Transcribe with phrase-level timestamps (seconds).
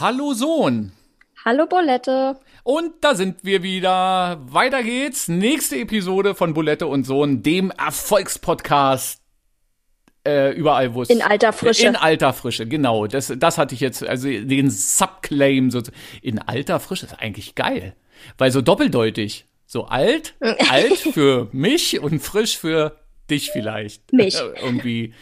[0.00, 0.92] Hallo Sohn.
[1.44, 2.40] Hallo Bolette.
[2.62, 4.40] Und da sind wir wieder.
[4.46, 5.28] Weiter geht's.
[5.28, 9.20] Nächste Episode von Bulette und Sohn, dem Erfolgspodcast.
[10.26, 11.10] Äh, überall, wo es.
[11.10, 11.86] In alter Frische.
[11.86, 13.08] In alter Frische, genau.
[13.08, 15.82] Das, das hatte ich jetzt, also den Subclaim so.
[16.22, 17.94] In alter Frische ist eigentlich geil.
[18.38, 19.44] Weil so doppeldeutig.
[19.66, 20.32] So alt,
[20.70, 22.96] alt für mich und frisch für
[23.28, 24.14] dich vielleicht.
[24.14, 24.40] Mich.
[24.62, 25.12] Irgendwie.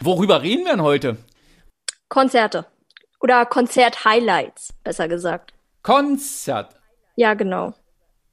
[0.00, 1.16] Worüber reden wir denn heute?
[2.08, 2.66] Konzerte.
[3.20, 5.54] Oder Konzert-Highlights, besser gesagt.
[5.82, 6.76] Konzert.
[7.16, 7.74] Ja, genau.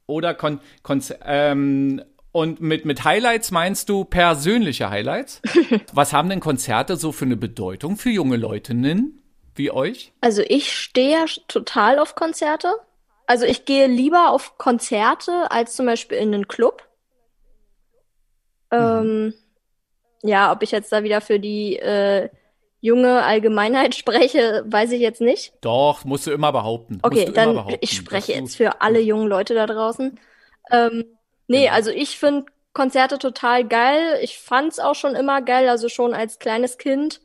[0.06, 2.02] Oder Kon Konzer ähm,
[2.32, 5.40] und mit, mit Highlights meinst du persönliche Highlights?
[5.92, 9.22] Was haben denn Konzerte so für eine Bedeutung für junge Leutinnen
[9.54, 10.12] wie euch?
[10.20, 12.74] Also ich stehe total auf Konzerte.
[13.26, 16.82] Also ich gehe lieber auf Konzerte als zum Beispiel in einen Club.
[18.70, 18.78] Mhm.
[18.78, 19.34] Ähm,
[20.22, 22.28] ja, ob ich jetzt da wieder für die äh,
[22.84, 25.54] junge Allgemeinheit spreche, weiß ich jetzt nicht.
[25.62, 26.98] Doch, musst du immer behaupten.
[27.00, 30.20] Okay, dann behaupten, ich spreche jetzt für alle jungen Leute da draußen.
[30.70, 31.04] Ähm,
[31.48, 31.72] nee, genau.
[31.72, 34.18] also ich finde Konzerte total geil.
[34.20, 37.22] Ich fand's auch schon immer geil, also schon als kleines Kind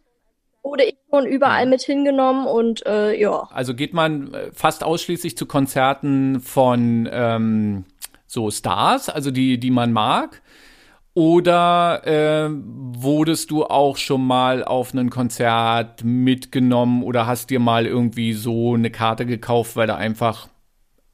[0.63, 3.49] wurde ich schon überall mit hingenommen und äh, ja.
[3.51, 7.85] Also geht man äh, fast ausschließlich zu Konzerten von ähm,
[8.27, 10.41] so Stars, also die, die man mag.
[11.13, 17.85] Oder äh, wurdest du auch schon mal auf ein Konzert mitgenommen oder hast dir mal
[17.85, 20.47] irgendwie so eine Karte gekauft, weil du einfach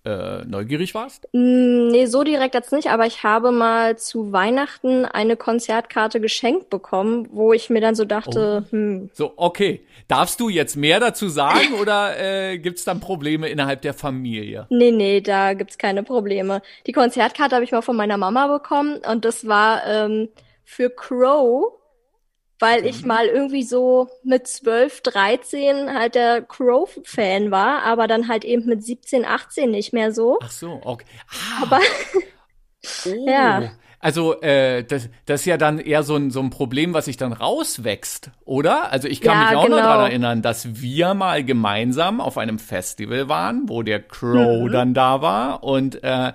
[0.05, 1.27] äh, neugierig warst?
[1.33, 6.69] Mm, nee, so direkt jetzt nicht, aber ich habe mal zu Weihnachten eine Konzertkarte geschenkt
[6.69, 8.71] bekommen, wo ich mir dann so dachte, oh.
[8.71, 9.09] hm.
[9.13, 9.81] So, okay.
[10.07, 14.67] Darfst du jetzt mehr dazu sagen oder äh, gibt es dann Probleme innerhalb der Familie?
[14.69, 16.61] Nee, nee, da gibt's keine Probleme.
[16.85, 20.29] Die Konzertkarte habe ich mal von meiner Mama bekommen und das war ähm,
[20.63, 21.73] für Crow
[22.59, 23.07] weil ich mhm.
[23.07, 28.83] mal irgendwie so mit 12, 13 halt der Crow-Fan war, aber dann halt eben mit
[28.83, 30.39] 17, 18 nicht mehr so.
[30.41, 31.05] Ach so, okay.
[31.27, 31.63] Ah.
[31.63, 31.79] Aber
[33.05, 33.09] oh.
[33.27, 33.71] ja.
[33.99, 37.17] Also äh, das, das ist ja dann eher so ein, so ein Problem, was sich
[37.17, 38.91] dann rauswächst, oder?
[38.91, 39.77] Also ich kann ja, mich auch genau.
[39.77, 44.71] noch daran erinnern, dass wir mal gemeinsam auf einem Festival waren, wo der Crow mhm.
[44.71, 46.33] dann da war und äh,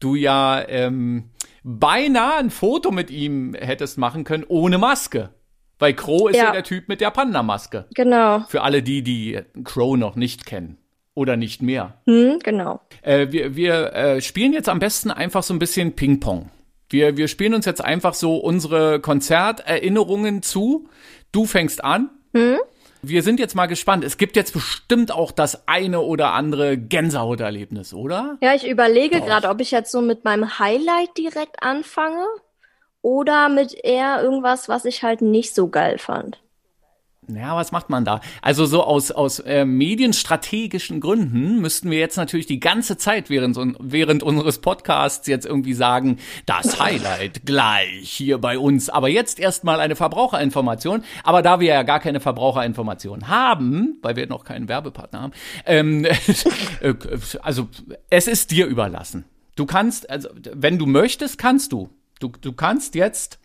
[0.00, 1.30] du ja ähm,
[1.62, 5.30] beinahe ein Foto mit ihm hättest machen können ohne Maske.
[5.82, 7.86] Weil Crow ist ja, ja der Typ mit der Panda-Maske.
[7.92, 8.44] Genau.
[8.48, 10.78] Für alle die, die Crow noch nicht kennen.
[11.14, 11.94] Oder nicht mehr.
[12.06, 12.80] Hm, genau.
[13.02, 16.50] Äh, wir wir äh, spielen jetzt am besten einfach so ein bisschen Ping-Pong.
[16.88, 20.88] Wir, wir spielen uns jetzt einfach so unsere Konzerterinnerungen zu.
[21.32, 22.10] Du fängst an.
[22.32, 22.58] Hm?
[23.02, 24.04] Wir sind jetzt mal gespannt.
[24.04, 28.38] Es gibt jetzt bestimmt auch das eine oder andere Gänsehauterlebnis, oder?
[28.40, 32.24] Ja, ich überlege gerade, ob ich jetzt so mit meinem Highlight direkt anfange
[33.02, 36.38] oder mit eher irgendwas, was ich halt nicht so geil fand.
[37.28, 38.20] Ja, was macht man da?
[38.40, 43.56] Also so aus, aus äh, medienstrategischen Gründen müssten wir jetzt natürlich die ganze Zeit während,
[43.78, 48.90] während unseres Podcasts jetzt irgendwie sagen, das Highlight gleich hier bei uns.
[48.90, 51.04] Aber jetzt erstmal eine Verbraucherinformation.
[51.22, 55.32] Aber da wir ja gar keine Verbraucherinformation haben, weil wir noch keinen Werbepartner haben,
[55.64, 56.04] ähm,
[56.80, 56.94] äh,
[57.40, 57.68] also
[58.10, 59.26] es ist dir überlassen.
[59.54, 61.88] Du kannst, also wenn du möchtest, kannst du.
[62.22, 63.40] Du, du kannst jetzt.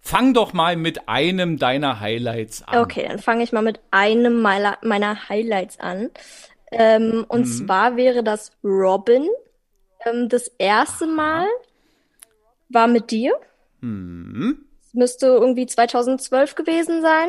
[0.00, 2.80] Fang doch mal mit einem deiner Highlights an.
[2.80, 6.10] Okay, dann fange ich mal mit einem meiner, meiner Highlights an.
[6.72, 7.46] Ähm, und mhm.
[7.46, 9.28] zwar wäre das Robin.
[10.04, 11.46] Ähm, das erste Mal
[12.68, 13.32] war mit dir.
[13.80, 14.64] Mhm.
[14.92, 17.28] müsste irgendwie 2012 gewesen sein.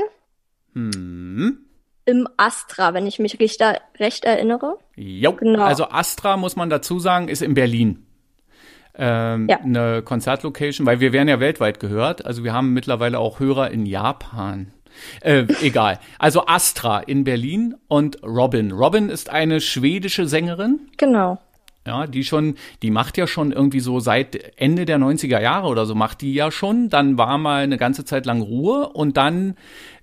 [0.74, 1.60] Mhm.
[2.06, 3.62] Im Astra, wenn ich mich recht,
[4.00, 4.80] recht erinnere.
[4.96, 5.64] Jo, genau.
[5.64, 8.05] also Astra, muss man dazu sagen, ist in Berlin
[8.98, 9.60] ähm, ja.
[9.60, 12.26] eine Konzertlocation, weil wir werden ja weltweit gehört.
[12.26, 14.72] Also wir haben mittlerweile auch Hörer in Japan.
[15.22, 16.00] Äh, egal.
[16.20, 18.72] Also Astra in Berlin und Robin.
[18.72, 20.88] Robin ist eine schwedische Sängerin.
[20.98, 21.40] Genau.
[21.88, 25.86] Ja, die schon, die macht ja schon irgendwie so seit Ende der 90er Jahre oder
[25.86, 26.90] so macht die ja schon.
[26.90, 29.56] Dann war mal eine ganze Zeit lang Ruhe und dann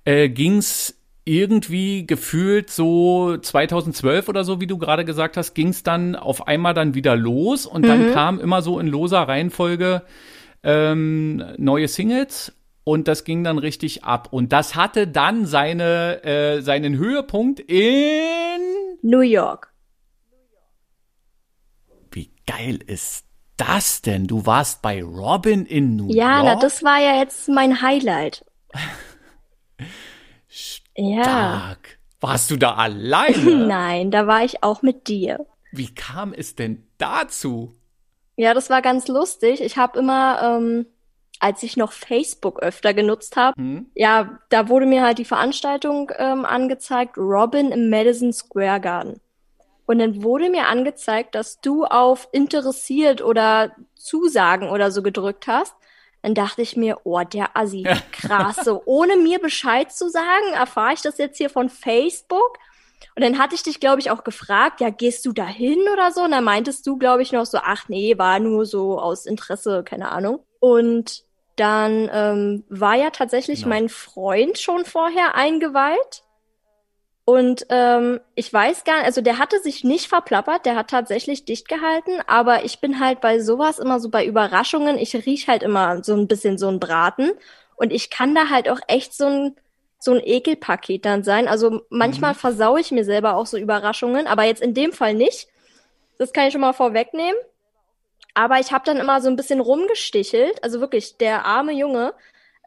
[0.04, 5.82] äh, ging's irgendwie gefühlt so 2012 oder so, wie du gerade gesagt hast, ging es
[5.82, 7.88] dann auf einmal dann wieder los und mhm.
[7.88, 10.02] dann kam immer so in loser Reihenfolge
[10.64, 12.52] ähm, neue Singles
[12.84, 14.28] und das ging dann richtig ab.
[14.32, 18.60] Und das hatte dann seine, äh, seinen Höhepunkt in
[19.02, 19.72] New York.
[22.10, 23.26] Wie geil ist
[23.56, 24.26] das denn?
[24.26, 26.46] Du warst bei Robin in New ja, York?
[26.46, 28.44] Ja, das war ja jetzt mein Highlight.
[30.96, 31.22] Ja.
[31.22, 31.98] Stark.
[32.20, 33.66] Warst du da alleine?
[33.66, 35.46] Nein, da war ich auch mit dir.
[35.72, 37.74] Wie kam es denn dazu?
[38.36, 39.60] Ja, das war ganz lustig.
[39.60, 40.86] Ich habe immer, ähm,
[41.40, 43.60] als ich noch Facebook öfter genutzt habe.
[43.60, 43.86] Mhm.
[43.94, 49.20] Ja, da wurde mir halt die Veranstaltung ähm, angezeigt, Robin im Madison Square Garden.
[49.86, 55.74] Und dann wurde mir angezeigt, dass du auf interessiert oder Zusagen oder so gedrückt hast.
[56.22, 60.94] Dann dachte ich mir, oh, der Assi, krass, so ohne mir Bescheid zu sagen, erfahre
[60.94, 62.58] ich das jetzt hier von Facebook.
[63.14, 66.12] Und dann hatte ich dich, glaube ich, auch gefragt, ja, gehst du da hin oder
[66.12, 66.22] so?
[66.22, 69.82] Und dann meintest du, glaube ich, noch so, ach nee, war nur so aus Interesse,
[69.84, 70.44] keine Ahnung.
[70.60, 71.24] Und
[71.56, 73.74] dann ähm, war ja tatsächlich genau.
[73.74, 76.22] mein Freund schon vorher eingeweiht.
[77.24, 81.44] Und ähm, ich weiß gar nicht, also der hatte sich nicht verplappert, der hat tatsächlich
[81.44, 85.62] dicht gehalten, aber ich bin halt bei sowas immer so bei Überraschungen, ich riech halt
[85.62, 87.30] immer so ein bisschen so ein Braten
[87.76, 89.56] und ich kann da halt auch echt so ein
[90.02, 91.46] so ein Ekelpaket dann sein.
[91.46, 92.38] Also manchmal mhm.
[92.38, 95.46] versau ich mir selber auch so Überraschungen, aber jetzt in dem Fall nicht.
[96.18, 97.36] Das kann ich schon mal vorwegnehmen.
[98.34, 102.14] Aber ich habe dann immer so ein bisschen rumgestichelt, also wirklich der arme Junge,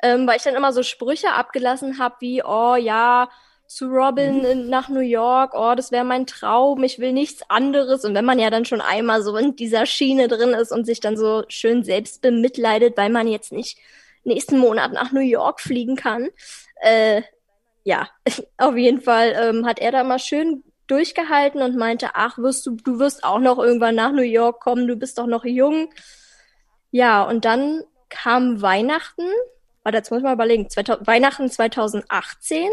[0.01, 3.29] ähm, weil ich dann immer so Sprüche abgelassen habe wie, oh ja,
[3.67, 4.69] zu Robin mhm.
[4.69, 8.05] nach New York, oh, das wäre mein Traum, ich will nichts anderes.
[8.05, 10.99] Und wenn man ja dann schon einmal so in dieser Schiene drin ist und sich
[10.99, 13.77] dann so schön selbst bemitleidet, weil man jetzt nicht
[14.23, 16.29] nächsten Monat nach New York fliegen kann,
[16.81, 17.21] äh,
[17.83, 18.09] ja,
[18.57, 22.71] auf jeden Fall ähm, hat er da mal schön durchgehalten und meinte, ach, wirst du,
[22.71, 25.89] du wirst auch noch irgendwann nach New York kommen, du bist doch noch jung.
[26.91, 29.27] Ja, und dann kam Weihnachten,
[29.83, 32.69] warte, jetzt muss ich mal überlegen, 2000, Weihnachten 2018.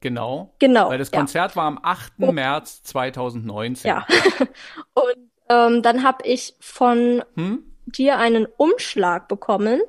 [0.00, 0.54] Genau.
[0.58, 0.88] Genau.
[0.88, 1.56] Weil das Konzert ja.
[1.56, 2.14] war am 8.
[2.20, 2.32] Oh.
[2.32, 3.88] März 2019.
[3.88, 4.06] Ja.
[4.94, 7.64] und ähm, dann habe ich von hm?
[7.86, 9.80] dir einen Umschlag bekommen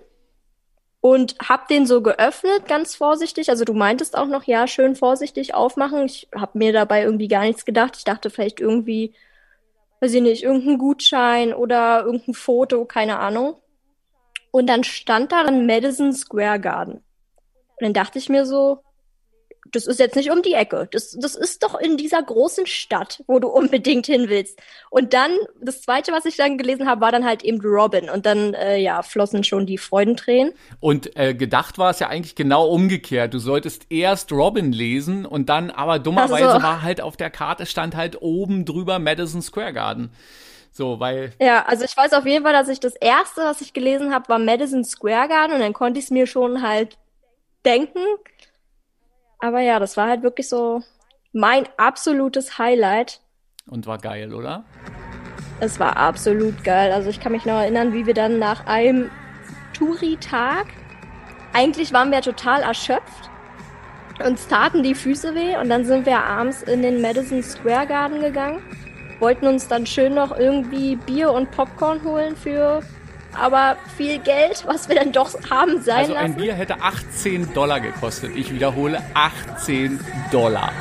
[1.00, 3.50] und hab den so geöffnet, ganz vorsichtig.
[3.50, 6.06] Also du meintest auch noch, ja, schön vorsichtig aufmachen.
[6.06, 7.96] Ich hab mir dabei irgendwie gar nichts gedacht.
[7.98, 9.14] Ich dachte vielleicht irgendwie,
[10.02, 13.56] weiß ich nicht, irgendein Gutschein oder irgendein Foto, keine Ahnung.
[14.52, 16.96] Und dann stand da Madison Square Garden.
[16.96, 18.84] Und dann dachte ich mir so,
[19.72, 20.88] das ist jetzt nicht um die Ecke.
[20.92, 24.60] Das, das ist doch in dieser großen Stadt, wo du unbedingt hin willst.
[24.90, 25.32] Und dann,
[25.62, 28.10] das zweite, was ich dann gelesen habe, war dann halt eben Robin.
[28.10, 30.54] Und dann, äh, ja, flossen schon die Freudentränen.
[30.80, 33.34] Und äh, gedacht war es ja eigentlich genau umgekehrt.
[33.34, 36.62] Du solltest erst Robin lesen und dann, aber dummerweise so.
[36.62, 40.12] war halt auf der Karte stand halt oben drüber Madison Square Garden.
[40.72, 41.34] So, weil.
[41.40, 44.30] Ja, also ich weiß auf jeden Fall, dass ich das erste, was ich gelesen habe,
[44.30, 46.98] war Madison Square Garden und dann konnte ich es mir schon halt
[47.66, 48.00] denken.
[49.42, 50.84] Aber ja, das war halt wirklich so
[51.34, 53.22] mein absolutes Highlight.
[53.68, 54.64] Und war geil, oder?
[55.60, 56.92] Es war absolut geil.
[56.92, 59.10] Also ich kann mich noch erinnern, wie wir dann nach einem
[59.74, 60.68] Touri-Tag,
[61.54, 63.30] eigentlich waren wir total erschöpft.
[64.24, 68.22] Uns taten die Füße weh und dann sind wir abends in den Madison Square Garden
[68.22, 68.62] gegangen,
[69.20, 72.84] wollten uns dann schön noch irgendwie Bier und Popcorn holen für
[73.40, 76.26] aber viel Geld, was wir dann doch haben sein also lassen.
[76.26, 78.36] ein Bier hätte 18 Dollar gekostet.
[78.36, 80.00] Ich wiederhole, 18
[80.32, 80.72] Dollar.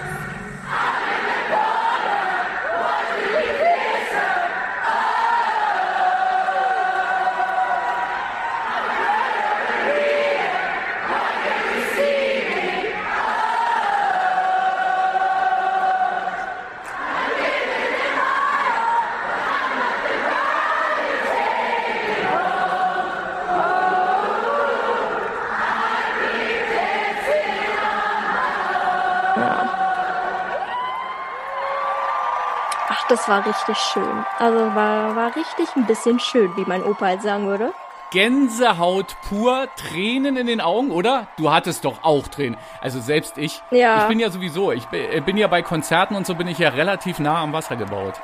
[33.21, 34.25] Das war richtig schön.
[34.39, 37.73] Also war, war richtig ein bisschen schön, wie mein Opa halt sagen würde.
[38.11, 41.27] Gänsehaut pur, Tränen in den Augen, oder?
[41.37, 42.57] Du hattest doch auch Tränen.
[42.81, 43.63] Also selbst ich.
[43.71, 44.03] Ja.
[44.03, 47.19] Ich bin ja sowieso, ich bin ja bei Konzerten und so bin ich ja relativ
[47.19, 48.15] nah am Wasser gebaut.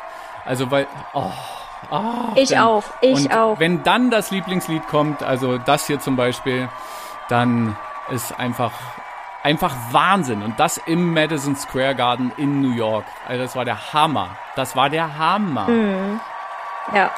[0.45, 1.31] Also weil, oh,
[1.91, 2.01] oh
[2.35, 3.61] ich denn, auch, ich auch.
[3.61, 6.69] Wenn dann das Lieblingslied kommt, also das hier zum Beispiel,
[7.29, 7.77] dann
[8.11, 8.73] ist einfach
[9.47, 10.43] einfach Wahnsinn.
[10.43, 13.05] Und das im Madison Square Garden in New York.
[13.29, 14.31] Also das war der Hammer.
[14.57, 15.69] Das war der Hammer.
[15.69, 16.21] Mhm.
[16.93, 17.11] Ja.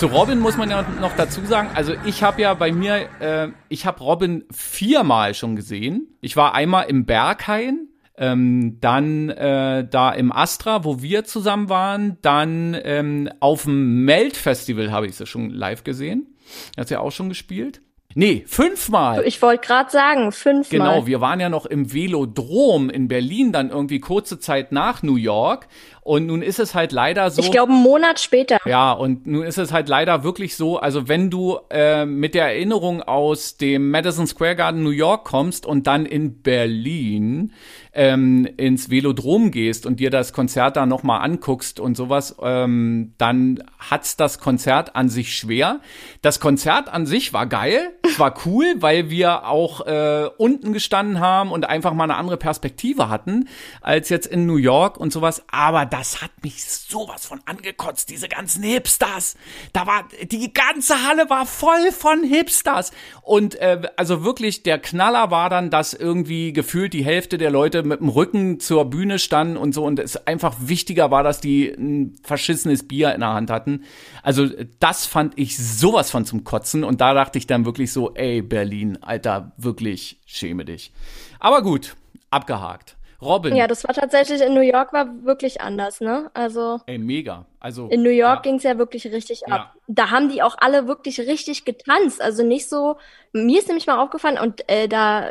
[0.00, 3.48] Zu Robin muss man ja noch dazu sagen, also ich habe ja bei mir, äh,
[3.68, 6.16] ich habe Robin viermal schon gesehen.
[6.22, 12.16] Ich war einmal im Berghain, ähm, dann äh, da im Astra, wo wir zusammen waren,
[12.22, 16.34] dann ähm, auf dem Melt Festival habe ich sie schon live gesehen.
[16.78, 17.82] Hat sie auch schon gespielt.
[18.14, 19.24] Nee, fünfmal.
[19.24, 20.78] Ich wollte gerade sagen, fünfmal.
[20.78, 25.14] Genau, wir waren ja noch im Velodrom in Berlin, dann irgendwie kurze Zeit nach New
[25.14, 25.68] York.
[26.02, 27.42] Und nun ist es halt leider so.
[27.42, 28.58] Ich glaube, einen Monat später.
[28.64, 32.46] Ja, und nun ist es halt leider wirklich so, also wenn du äh, mit der
[32.46, 37.52] Erinnerung aus dem Madison Square Garden New York kommst und dann in Berlin
[37.92, 43.62] ähm, ins Velodrom gehst und dir das Konzert da nochmal anguckst und sowas, ähm, dann
[43.78, 45.80] hat's das Konzert an sich schwer.
[46.22, 51.20] Das Konzert an sich war geil, es war cool, weil wir auch äh, unten gestanden
[51.20, 53.48] haben und einfach mal eine andere Perspektive hatten
[53.80, 55.42] als jetzt in New York und sowas.
[55.50, 59.36] Aber das hat mich sowas von angekotzt, diese ganzen Hipsters.
[59.72, 65.30] Da war die ganze Halle war voll von Hipsters und äh, also wirklich der Knaller
[65.30, 69.56] war dann, dass irgendwie gefühlt die Hälfte der Leute mit dem Rücken zur Bühne standen
[69.56, 73.50] und so und es einfach wichtiger war, dass die ein verschissenes Bier in der Hand
[73.50, 73.84] hatten.
[74.22, 74.48] Also
[74.78, 78.42] das fand ich sowas von zum Kotzen und da dachte ich dann wirklich so, ey
[78.42, 80.92] Berlin, Alter, wirklich schäme dich.
[81.38, 81.96] Aber gut,
[82.30, 82.96] abgehakt.
[83.22, 83.54] Robin.
[83.54, 86.30] Ja, das war tatsächlich in New York war wirklich anders, ne?
[86.32, 86.80] Also.
[86.86, 87.44] Ey, mega.
[87.58, 87.88] Also.
[87.88, 88.50] In New York ja.
[88.50, 89.54] ging's ja wirklich richtig ja.
[89.54, 89.74] ab.
[89.88, 92.22] Da haben die auch alle wirklich richtig getanzt.
[92.22, 92.96] Also nicht so.
[93.32, 95.28] Mir ist nämlich mal aufgefallen und äh, da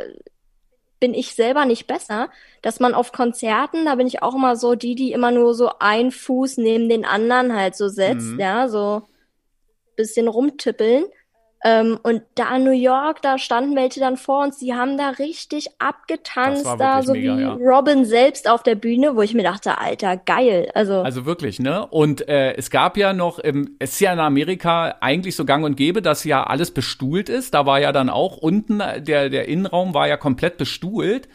[0.99, 2.29] bin ich selber nicht besser,
[2.61, 5.71] dass man auf Konzerten, da bin ich auch immer so die, die immer nur so
[5.79, 8.39] ein Fuß neben den anderen halt so setzt, mhm.
[8.39, 9.03] ja, so
[9.95, 11.05] bisschen rumtippeln.
[11.63, 15.09] Ähm, und da in New York, da standen welche dann vor uns, die haben da
[15.09, 17.53] richtig abgetanzt, da so mega, wie ja.
[17.53, 20.71] Robin selbst auf der Bühne, wo ich mir dachte, Alter, geil.
[20.73, 21.85] Also, also wirklich, ne?
[21.87, 25.65] Und äh, es gab ja noch, ähm, es ist ja in Amerika eigentlich so gang
[25.65, 27.53] und gäbe, dass ja alles bestuhlt ist.
[27.53, 31.27] Da war ja dann auch unten, der, der Innenraum war ja komplett bestuhlt.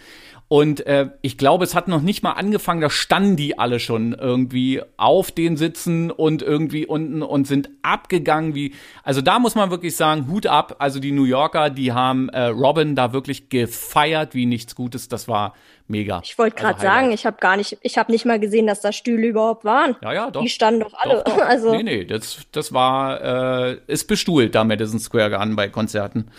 [0.48, 4.12] Und äh, ich glaube, es hat noch nicht mal angefangen, da standen die alle schon
[4.12, 8.74] irgendwie auf den Sitzen und irgendwie unten und sind abgegangen wie.
[9.02, 10.76] Also da muss man wirklich sagen, Hut ab.
[10.80, 15.08] Also die New Yorker, die haben äh, Robin da wirklich gefeiert wie nichts Gutes.
[15.08, 15.54] Das war
[15.88, 16.20] mega.
[16.22, 18.80] Ich wollte gerade also sagen, ich habe gar nicht, ich habe nicht mal gesehen, dass
[18.80, 19.96] da Stühle überhaupt waren.
[20.02, 20.42] Ja, ja, doch.
[20.42, 21.22] Die standen doch alle.
[21.24, 21.38] Doch, doch.
[21.44, 26.30] Also nee, nee, das, das war, äh, ist bestuhlt da Madison Square Garden bei Konzerten.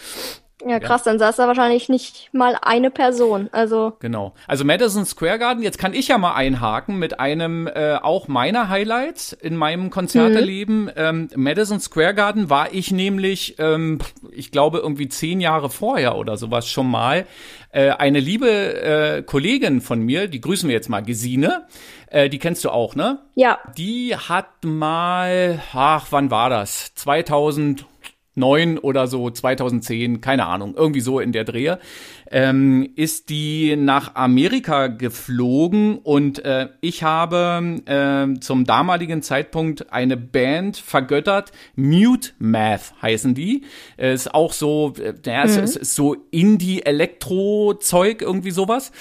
[0.66, 1.12] Ja, krass, ja.
[1.12, 3.50] dann saß da wahrscheinlich nicht mal eine Person.
[3.52, 4.34] Also genau.
[4.48, 8.70] Also Madison Square Garden, jetzt kann ich ja mal einhaken mit einem äh, auch meiner
[8.70, 10.84] Highlights in meinem Konzerteleben.
[10.84, 10.92] Mhm.
[10.96, 14.00] Ähm, Madison Square Garden war ich nämlich, ähm,
[14.32, 17.26] ich glaube, irgendwie zehn Jahre vorher oder sowas schon mal.
[17.72, 21.68] Äh, eine liebe äh, Kollegin von mir, die grüßen wir jetzt mal, Gesine,
[22.08, 23.20] äh, die kennst du auch, ne?
[23.36, 23.60] Ja.
[23.78, 26.96] Die hat mal, ach, wann war das?
[26.96, 27.86] 2000
[28.36, 31.80] 2009 oder so, 2010, keine Ahnung, irgendwie so in der Drehe,
[32.30, 40.18] ähm, ist die nach Amerika geflogen und äh, ich habe äh, zum damaligen Zeitpunkt eine
[40.18, 43.64] Band vergöttert, Mute Math heißen die.
[43.98, 45.50] Äh, ist auch so, äh, ja, mhm.
[45.64, 48.92] es ist so Indie-Elektro-Zeug, irgendwie sowas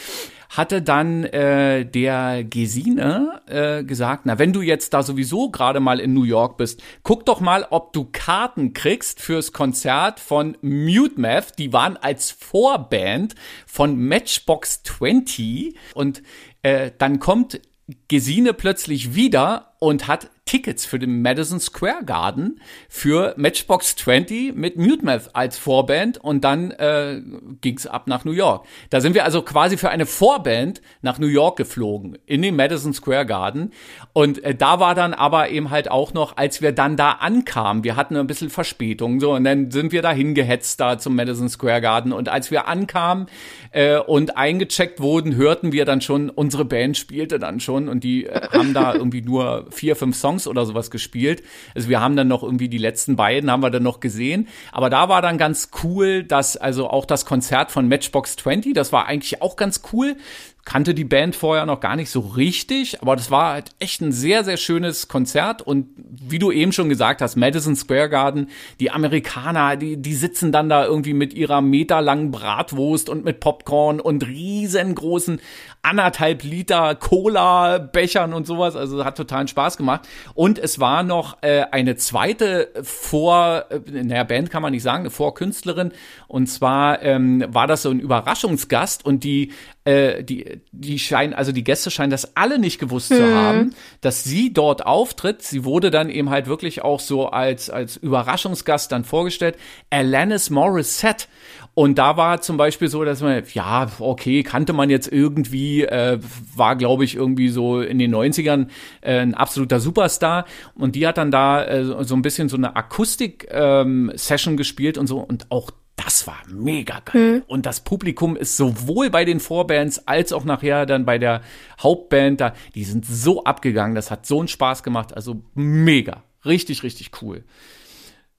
[0.51, 6.01] hatte dann äh, der Gesine äh, gesagt, na, wenn du jetzt da sowieso gerade mal
[6.01, 11.21] in New York bist, guck doch mal, ob du Karten kriegst fürs Konzert von Mute
[11.21, 11.59] Math.
[11.59, 13.35] Die waren als Vorband
[13.67, 16.23] von Matchbox 20 und
[16.63, 17.61] äh, dann kommt
[18.09, 24.77] Gesine plötzlich wieder und hat Tickets für den Madison Square Garden für Matchbox 20 mit
[24.77, 27.21] Mute Math als Vorband und dann äh,
[27.61, 28.67] ging's ab nach New York.
[28.91, 32.93] Da sind wir also quasi für eine Vorband nach New York geflogen in den Madison
[32.93, 33.73] Square Garden
[34.13, 37.85] und äh, da war dann aber eben halt auch noch, als wir dann da ankamen,
[37.85, 41.49] wir hatten ein bisschen Verspätung so und dann sind wir da hingehetzt da zum Madison
[41.49, 43.27] Square Garden und als wir ankamen
[43.71, 48.27] äh, und eingecheckt wurden, hörten wir dann schon, unsere Band spielte dann schon und die
[48.27, 51.43] äh, haben da irgendwie nur vier, fünf Songs oder sowas gespielt.
[51.75, 54.49] Also wir haben dann noch irgendwie die letzten beiden haben wir dann noch gesehen.
[54.73, 58.93] Aber da war dann ganz cool, dass also auch das Konzert von Matchbox 20, das
[58.93, 60.17] war eigentlich auch ganz cool
[60.65, 64.13] kannte die Band vorher noch gar nicht so richtig, aber das war halt echt ein
[64.13, 65.61] sehr, sehr schönes Konzert.
[65.61, 68.49] Und wie du eben schon gesagt hast, Madison Square Garden,
[68.81, 74.01] die Amerikaner, die, die sitzen dann da irgendwie mit ihrer meterlangen Bratwurst und mit Popcorn
[74.01, 75.39] und riesengroßen
[75.83, 80.09] anderthalb Liter Cola-Bechern und sowas, also hat totalen Spaß gemacht.
[80.33, 85.01] Und es war noch äh, eine zweite Vor, äh, naja, Band kann man nicht sagen,
[85.01, 85.93] eine Vorkünstlerin.
[86.27, 89.53] Und zwar ähm, war das so ein Überraschungsgast und die
[89.85, 93.17] äh, die, die scheinen, also die Gäste scheinen das alle nicht gewusst hm.
[93.19, 95.43] zu haben, dass sie dort auftritt.
[95.43, 99.57] Sie wurde dann eben halt wirklich auch so als, als Überraschungsgast dann vorgestellt.
[99.91, 101.27] Alanis Morissette.
[101.75, 106.19] Und da war zum Beispiel so, dass man, ja, okay, kannte man jetzt irgendwie, äh,
[106.55, 108.69] war, glaube ich, irgendwie so in den 90ern
[109.01, 110.47] äh, ein absoluter Superstar.
[110.77, 115.09] Und die hat dann da äh, so ein bisschen so eine Akustik-Session ähm, gespielt und
[115.09, 115.19] so.
[115.19, 115.73] Und auch
[116.05, 117.43] das war mega geil.
[117.47, 121.41] Und das Publikum ist sowohl bei den Vorbands als auch nachher dann bei der
[121.81, 126.83] Hauptband da, die sind so abgegangen, das hat so einen Spaß gemacht, also mega, richtig,
[126.83, 127.45] richtig cool.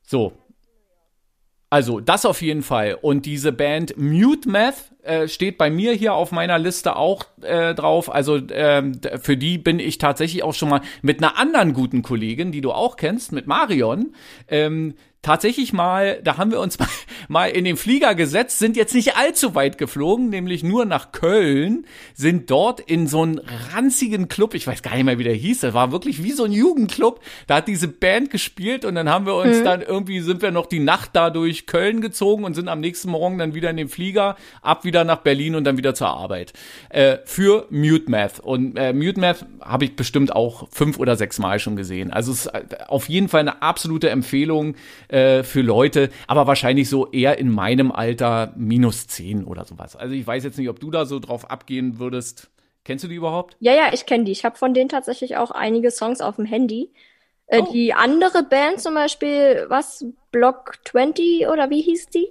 [0.03, 0.33] So.
[1.71, 2.97] Also, das auf jeden Fall.
[3.01, 7.73] Und diese Band Mute Math äh, steht bei mir hier auf meiner Liste auch äh,
[7.73, 8.13] drauf.
[8.13, 12.51] Also, ähm, für die bin ich tatsächlich auch schon mal mit einer anderen guten Kollegin,
[12.51, 14.13] die du auch kennst, mit Marion,
[14.47, 14.93] ähm,
[15.25, 16.87] tatsächlich mal, da haben wir uns mal,
[17.27, 21.85] mal in den Flieger gesetzt, sind jetzt nicht allzu weit geflogen, nämlich nur nach Köln,
[22.13, 23.41] sind dort in so einen
[23.73, 26.43] ranzigen Club, ich weiß gar nicht mehr, wie der hieß, das war wirklich wie so
[26.43, 30.41] ein Jugendclub, da hat diese Band gespielt und dann haben wir uns dann irgendwie, sind
[30.41, 33.71] wir noch die Nacht da durch Köln gezogen und sind am nächsten Morgen dann wieder
[33.71, 36.53] in den Flieger, ab wieder nach Berlin und dann wieder zur Arbeit.
[36.89, 38.39] Äh, für Mute Math.
[38.39, 42.11] Und äh, Mute Math habe ich bestimmt auch fünf oder sechs Mal schon gesehen.
[42.11, 44.75] Also es ist äh, auf jeden Fall eine absolute Empfehlung
[45.07, 49.95] äh, für Leute, aber wahrscheinlich so eher in meinem Alter minus zehn oder sowas.
[49.95, 52.49] Also ich weiß jetzt nicht, ob du da so drauf abgehen würdest.
[52.83, 53.57] Kennst du die überhaupt?
[53.59, 54.31] Ja, ja, ich kenne die.
[54.31, 56.91] Ich habe von denen tatsächlich auch einige Songs auf dem Handy.
[57.47, 57.71] Äh, Oh.
[57.71, 62.27] Die andere Band zum Beispiel, was, Block 20 oder wie hieß die?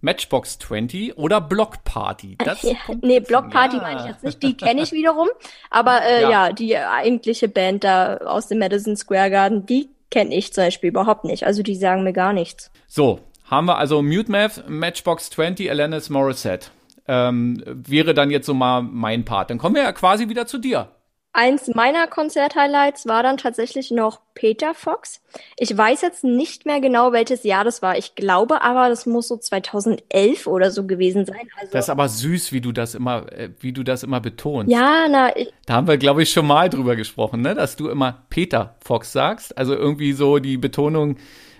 [0.00, 2.36] Matchbox 20 oder Block Party.
[2.38, 3.82] Das Ja, nee, Block Party ja.
[3.82, 4.42] meine ich jetzt nicht.
[4.42, 5.28] Die kenne ich wiederum.
[5.70, 6.30] Aber äh, Ja.
[6.30, 6.52] ja.
[6.52, 11.24] die eigentliche Band da aus dem Madison Square Garden, die kenne ich zum Beispiel überhaupt
[11.24, 11.44] nicht.
[11.44, 12.70] Also die sagen mir gar nichts.
[12.86, 16.68] So, haben wir also Mute Math, Matchbox 20, Alanis Morissette.
[17.08, 19.50] Ähm, wäre dann jetzt so mal mein Part.
[19.50, 20.88] Dann kommen wir ja quasi wieder zu dir.
[21.34, 25.22] Eins meiner Konzerthighlights war dann tatsächlich noch Peter Fox.
[25.56, 27.96] Ich weiß jetzt nicht mehr genau, welches Jahr das war.
[27.96, 31.48] Ich glaube aber, das muss so 2011 oder so gewesen sein.
[31.58, 34.70] Also, Das ist aber süß, wie du das immer, äh, wie du das immer betonst.
[34.70, 37.54] ja, na, ich, Da haben wir, glaube ich, schon mal drüber gesprochen, ne?
[37.54, 39.56] Dass du immer Peter Fox sagst.
[39.56, 41.16] Also irgendwie so die Betonung.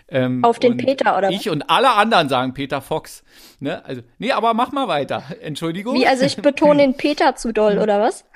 [0.09, 1.35] Ähm, Auf den Peter, oder was?
[1.35, 3.25] Ich und alle anderen sagen Peter Fox.
[3.59, 3.83] Ne?
[3.87, 5.23] Also, nee, aber mach mal weiter.
[5.41, 5.95] Entschuldigung.
[5.95, 8.27] wie, also ich betone den Peter zu doll, oder was?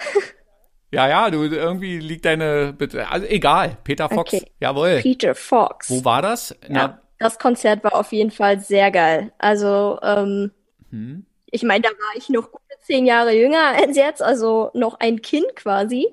[0.92, 2.76] ja, ja, du irgendwie liegt deine.
[3.10, 3.76] Also egal.
[3.84, 4.34] Peter Fox.
[4.34, 4.46] Okay.
[4.60, 4.98] Jawohl.
[5.02, 5.90] Peter Fox.
[5.90, 6.54] Wo war das?
[6.68, 9.32] Ja, das Konzert war auf jeden Fall sehr geil.
[9.38, 10.52] Also, ähm,
[10.90, 11.26] Hm.
[11.50, 15.20] ich meine, da war ich noch gute zehn Jahre jünger als jetzt, also noch ein
[15.22, 16.06] Kind quasi.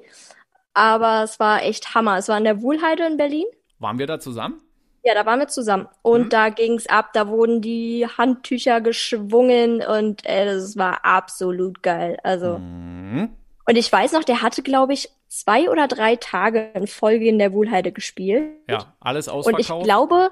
[0.73, 2.17] Aber es war echt Hammer.
[2.17, 3.45] Es war in der Wuhlheide in Berlin.
[3.79, 4.59] Waren wir da zusammen?
[5.03, 5.87] Ja, da waren wir zusammen.
[6.01, 6.29] Und Mhm.
[6.29, 12.17] da ging's ab, da wurden die Handtücher geschwungen und äh, das war absolut geil.
[12.23, 13.35] Also, Mhm.
[13.67, 17.39] Und ich weiß noch, der hatte, glaube ich, zwei oder drei Tage in Folge in
[17.39, 18.51] der Wuhlheide gespielt.
[18.69, 19.83] Ja, alles Und ich ausverkauft.
[19.85, 20.29] glaube,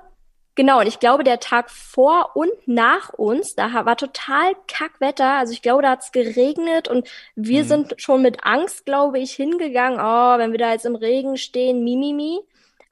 [0.56, 5.34] genau, und ich glaube, der Tag vor und nach uns, da war total Kackwetter.
[5.40, 7.68] Also ich glaube, da hat's geregnet und wir Mhm.
[7.68, 10.00] sind schon mit Angst, glaube ich, hingegangen.
[10.00, 12.40] Oh, wenn wir da jetzt im Regen stehen, mimimi.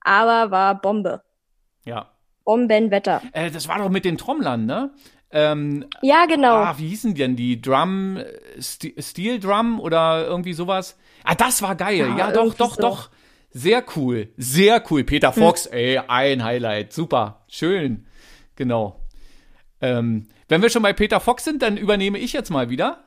[0.01, 1.21] Aber war Bombe.
[1.85, 2.09] ja.
[2.45, 3.21] Bombenwetter.
[3.33, 4.89] Äh, das war doch mit den Trommlern, ne?
[5.31, 6.55] Ähm, Ja, genau.
[6.55, 7.61] Ah, wie hießen die denn die?
[7.61, 10.97] Drum, äh, St Steel Drum oder irgendwie sowas?
[11.23, 11.97] Ah, das war geil.
[11.97, 12.81] Ja, Ja, doch, doch, so.
[12.81, 13.09] doch.
[13.51, 14.29] Sehr cool.
[14.37, 15.03] Sehr cool.
[15.03, 16.93] Peter Fox, ey, ein Highlight.
[16.93, 17.43] Super.
[17.47, 18.05] Schön.
[18.55, 18.99] Genau.
[19.81, 23.03] Ähm, wenn wir schon bei Peter Fox sind, dann übernehme ich jetzt mal wieder.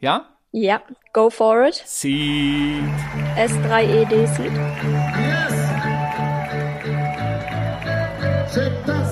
[0.00, 0.28] Ja?
[0.52, 0.82] Ja,
[1.12, 1.82] go for it.
[1.86, 2.80] Sie.
[3.36, 4.52] S3ED Seed.
[8.54, 9.03] Check das,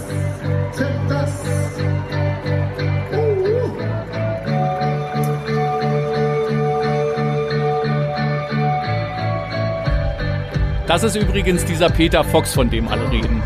[10.92, 13.42] Das ist übrigens dieser Peter Fox, von dem alle reden.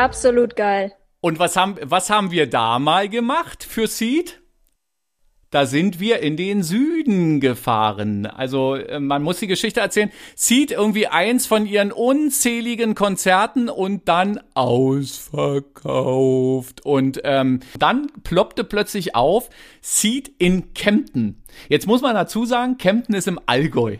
[0.00, 0.92] Absolut geil.
[1.20, 4.40] Und was haben, was haben wir da mal gemacht für Seed?
[5.50, 8.24] Da sind wir in den Süden gefahren.
[8.24, 10.10] Also äh, man muss die Geschichte erzählen.
[10.36, 16.86] Seed irgendwie eins von ihren unzähligen Konzerten und dann ausverkauft.
[16.86, 19.50] Und ähm, dann ploppte plötzlich auf
[19.82, 21.42] Seed in Kempten.
[21.68, 23.98] Jetzt muss man dazu sagen, Kempten ist im Allgäu.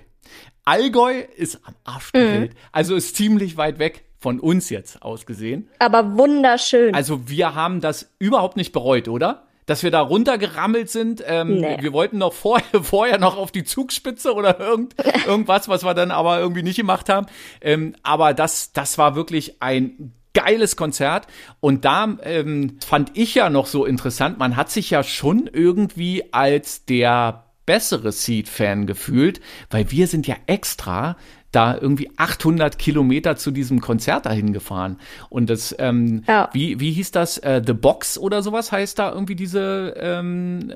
[0.65, 2.53] Allgäu ist am Arsch der Welt.
[2.73, 5.69] Also ist ziemlich weit weg von uns jetzt aus gesehen.
[5.79, 6.95] Aber wunderschön.
[6.95, 9.47] Also wir haben das überhaupt nicht bereut, oder?
[9.67, 11.23] dass wir da runtergerammelt sind.
[11.25, 11.77] Ähm, Nee.
[11.81, 14.97] Wir wollten noch vorher, vorher noch auf die Zugspitze oder irgend,
[15.29, 17.27] irgendwas, was wir dann aber irgendwie nicht gemacht haben.
[17.61, 21.29] Ähm, aber das, das war wirklich ein geiles Konzert.
[21.61, 26.25] Und da ähm, fand ich ja noch so interessant, man hat sich ja schon irgendwie
[26.33, 31.17] als der bessere Seed-Fan gefühlt, weil wir sind ja extra
[31.53, 34.99] da irgendwie 800 Kilometer zu diesem Konzert dahin gefahren.
[35.29, 36.49] Und das, ähm, Ja.
[36.53, 37.39] wie, wie hieß das?
[37.39, 40.73] Äh, The Box oder sowas heißt da irgendwie diese ähm,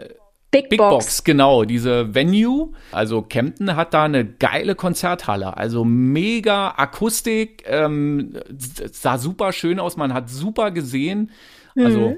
[0.51, 0.91] Big, Big Box.
[1.07, 1.25] Box.
[1.25, 2.73] genau, diese Venue.
[2.93, 8.35] Also Kempten hat da eine geile Konzerthalle, also mega Akustik, ähm,
[8.93, 11.33] sah super schön aus, man hat super gesehen,
[11.77, 12.17] also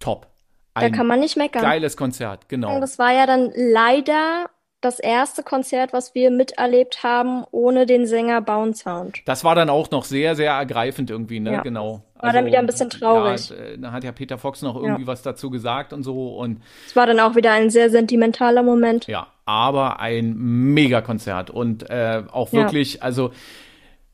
[0.00, 0.26] top.
[0.26, 0.28] Mhm.
[0.74, 1.62] Da Ein kann man nicht meckern.
[1.62, 2.78] geiles Konzert, genau.
[2.80, 4.46] Das war ja dann leider
[4.82, 9.20] das erste Konzert, was wir miterlebt haben, ohne den Sänger Bound Sound.
[9.24, 11.52] Das war dann auch noch sehr, sehr ergreifend irgendwie, ne?
[11.52, 11.62] Ja.
[11.62, 12.02] Genau.
[12.20, 13.48] War dann wieder ein bisschen traurig.
[13.50, 15.06] Ja, äh, da hat ja Peter Fox noch irgendwie Ja.
[15.08, 19.06] was dazu gesagt und so und Es war dann auch wieder ein sehr sentimentaler Moment.
[19.06, 23.32] Ja, aber ein Mega-Konzert und äh, auch wirklich, also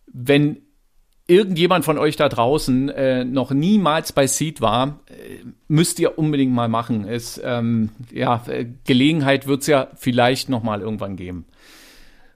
[0.06, 0.62] wenn
[1.28, 6.52] irgendjemand von euch da draußen äh, noch niemals bei Seed war, äh, müsst ihr unbedingt
[6.52, 7.06] mal machen.
[7.06, 11.44] Ist ähm, ja äh, Gelegenheit wird's ja vielleicht noch mal irgendwann geben.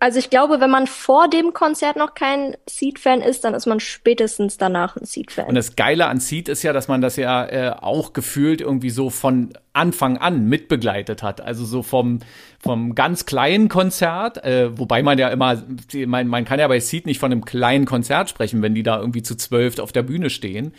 [0.03, 3.79] Also ich glaube, wenn man vor dem Konzert noch kein Seed-Fan ist, dann ist man
[3.79, 5.55] spätestens danach ein Und Seed-Fan.
[5.55, 9.11] das Geile an Seed ist ja, dass man das ja äh, auch gefühlt irgendwie so
[9.11, 11.41] von Anfang an mitbegleitet hat.
[11.41, 12.19] Also so vom,
[12.59, 15.63] vom ganz kleinen Konzert, äh, wobei man ja immer,
[16.07, 18.99] man, man kann ja bei Seed nicht von einem kleinen Konzert sprechen, wenn die da
[18.99, 20.75] irgendwie zu zwölf auf der Bühne stehen.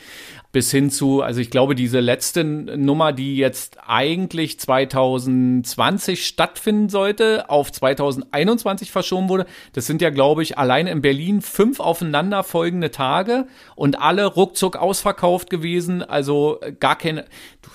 [0.54, 7.50] Bis hin zu, also ich glaube, diese letzte Nummer, die jetzt eigentlich 2020 stattfinden sollte,
[7.50, 13.48] auf 2021 verschoben wurde, das sind ja, glaube ich, allein in Berlin fünf aufeinanderfolgende Tage
[13.76, 16.04] und alle ruckzuck ausverkauft gewesen.
[16.04, 17.26] Also äh, gar keine,
[17.64, 17.70] du,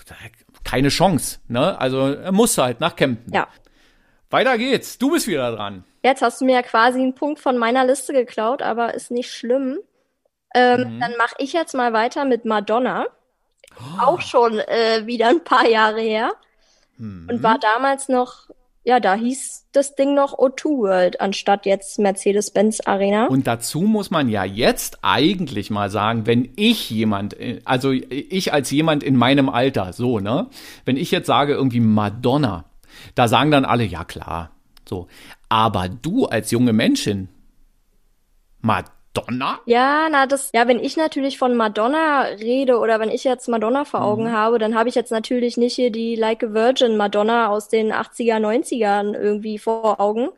[0.63, 1.41] keine Chance.
[1.49, 1.81] Ne?
[1.81, 3.35] Also er musste halt nach Kempten.
[3.35, 3.49] Ja.
[4.31, 4.99] Weiter geht's.
[4.99, 5.85] Du bist wieder dran.
[6.05, 9.33] Jetzt hast du mir ja quasi einen Punkt von meiner Liste geklaut, aber ist nicht
[9.33, 9.79] schlimm.
[10.55, 11.01] Ähm, Mhm.
[11.01, 13.07] Dann mache ich jetzt mal weiter mit Madonna.
[14.01, 16.33] Auch schon äh, wieder ein paar Jahre her.
[16.97, 17.29] Mhm.
[17.31, 18.49] Und war damals noch,
[18.83, 23.27] ja, da hieß das Ding noch O2 World, anstatt jetzt Mercedes-Benz Arena.
[23.27, 28.53] Und dazu muss man ja jetzt eigentlich mal sagen, wenn ich jemand, äh, also ich
[28.53, 30.49] als jemand in meinem Alter, so, ne?
[30.85, 32.65] Wenn ich jetzt sage irgendwie Madonna,
[33.15, 34.51] da sagen dann alle, ja klar,
[34.89, 35.07] so.
[35.49, 37.29] Aber du als junge Menschin,
[38.61, 38.98] Madonna?
[39.65, 43.85] Ja, na, das, ja, wenn ich natürlich von Madonna rede oder wenn ich jetzt Madonna
[43.85, 44.33] vor Augen Mhm.
[44.33, 47.93] habe, dann habe ich jetzt natürlich nicht hier die Like a Virgin Madonna aus den
[47.93, 50.31] 80er, 90ern irgendwie vor Augen,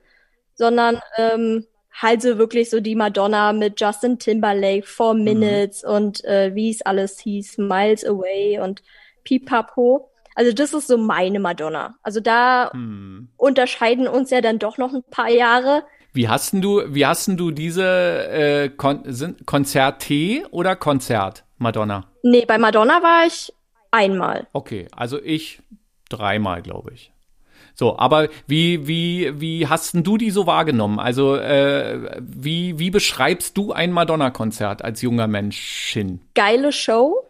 [0.54, 5.24] sondern ähm, halt so wirklich so die Madonna mit Justin Timberlake, Four Mhm.
[5.24, 8.82] Minutes und äh, wie es alles hieß, Miles Away und
[9.24, 10.10] Pipapo.
[10.34, 11.96] Also das ist so meine Madonna.
[12.02, 13.28] Also da Hm.
[13.36, 15.84] unterscheiden uns ja dann doch noch ein paar Jahre.
[16.12, 21.44] Wie hast denn du, wie hast du diese äh, Kon sind Konzert T oder Konzert
[21.58, 22.06] Madonna?
[22.22, 23.52] Nee, bei Madonna war ich
[23.90, 24.46] einmal.
[24.52, 25.60] Okay, also ich
[26.08, 27.12] dreimal, glaube ich.
[27.74, 30.98] So, aber wie, wie, wie hast denn du die so wahrgenommen?
[30.98, 36.20] Also, äh, wie, wie beschreibst du ein Madonna-Konzert als junger Menschin?
[36.34, 37.24] geile Show.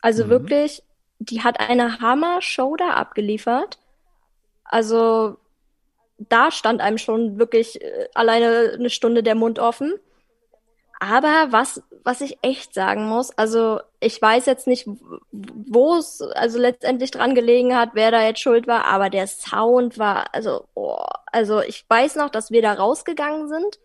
[0.00, 0.30] Also Mhm.
[0.30, 0.82] wirklich,
[1.18, 3.78] die hat eine Hammer-Show da abgeliefert.
[4.64, 5.36] Also
[6.18, 9.94] da stand einem schon wirklich äh, alleine eine Stunde der Mund offen.
[11.00, 14.88] Aber was, was ich echt sagen muss, also ich weiß jetzt nicht,
[15.32, 19.98] wo es also letztendlich dran gelegen hat, wer da jetzt schuld war, aber der Sound
[19.98, 23.80] war, also, oh, also ich weiß noch, dass wir da rausgegangen sind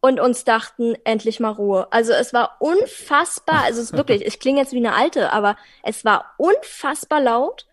[0.00, 1.86] und uns dachten, endlich mal Ruhe.
[1.92, 5.56] Also es war unfassbar, also es ist wirklich, ich klinge jetzt wie eine Alte, aber
[5.84, 7.67] es war unfassbar laut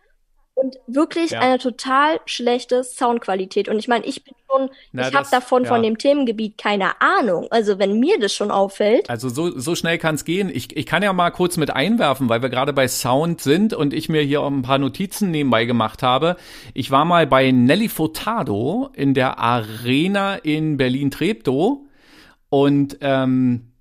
[0.55, 1.41] und wirklich Ja.
[1.41, 3.67] eine total schlechte Soundqualität.
[3.69, 5.89] Und ich meine, ich bin schon, Na, ich habe davon von ja.
[5.89, 7.47] dem Themengebiet keine Ahnung.
[7.51, 10.49] Also wenn mir das schon auffällt, Also so, so schnell kann es gehen.
[10.51, 13.93] Ich, ich kann ja mal kurz mit einwerfen, weil wir gerade bei Sound sind und
[13.93, 16.37] ich mir hier auch ein paar Notizen nebenbei gemacht habe.
[16.73, 21.79] Ich war mal bei Nelly Furtado in der Arena in Berlin-Treptow
[22.49, 23.71] und ähm,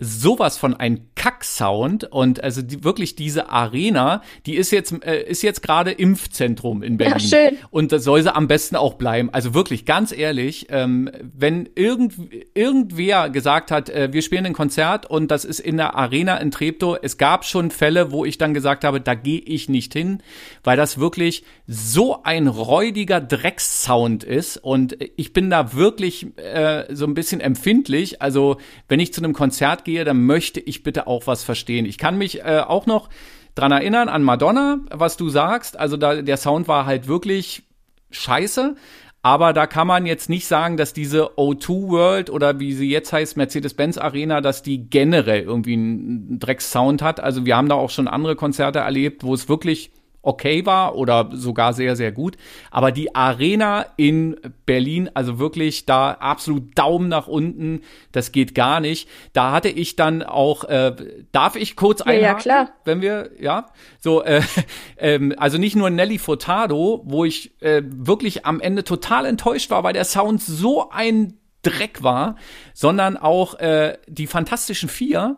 [0.00, 5.42] sowas von ein Kack-Sound und also die, wirklich diese Arena, die ist jetzt äh, ist
[5.42, 7.58] jetzt gerade Impfzentrum in Berlin schön.
[7.70, 9.30] und das soll sie am besten auch bleiben.
[9.30, 12.14] Also wirklich ganz ehrlich, ähm, wenn irgend,
[12.54, 16.50] irgendwer gesagt hat, äh, wir spielen ein Konzert und das ist in der Arena in
[16.50, 20.22] Treptow, es gab schon Fälle, wo ich dann gesagt habe, da gehe ich nicht hin,
[20.64, 27.06] weil das wirklich so ein räudiger Dreckssound ist und ich bin da wirklich äh, so
[27.06, 28.20] ein bisschen empfindlich.
[28.20, 28.56] Also
[28.88, 31.86] wenn ich zu einem Konzert gehe, dann möchte ich bitte auch was verstehen.
[31.86, 33.08] Ich kann mich äh, auch noch
[33.54, 35.78] dran erinnern an Madonna, was du sagst.
[35.78, 37.62] Also da, der Sound war halt wirklich
[38.10, 38.76] scheiße.
[39.22, 43.10] Aber da kann man jetzt nicht sagen, dass diese O2 World oder wie sie jetzt
[43.10, 47.20] heißt, Mercedes-Benz Arena, dass die generell irgendwie einen Drecks-Sound hat.
[47.20, 49.92] Also wir haben da auch schon andere Konzerte erlebt, wo es wirklich
[50.24, 52.36] okay war oder sogar sehr, sehr gut.
[52.70, 57.82] Aber die Arena in Berlin, also wirklich da absolut Daumen nach unten,
[58.12, 59.08] das geht gar nicht.
[59.32, 60.94] Da hatte ich dann auch, äh,
[61.32, 62.22] darf ich kurz einhaken?
[62.22, 62.68] Ja, ja, klar.
[62.84, 63.66] Wenn wir, ja,
[64.00, 64.42] so, äh,
[64.98, 69.84] ähm, also nicht nur Nelly Furtado, wo ich äh, wirklich am Ende total enttäuscht war,
[69.84, 72.36] weil der Sound so ein Dreck war,
[72.74, 75.36] sondern auch äh, die Fantastischen Vier.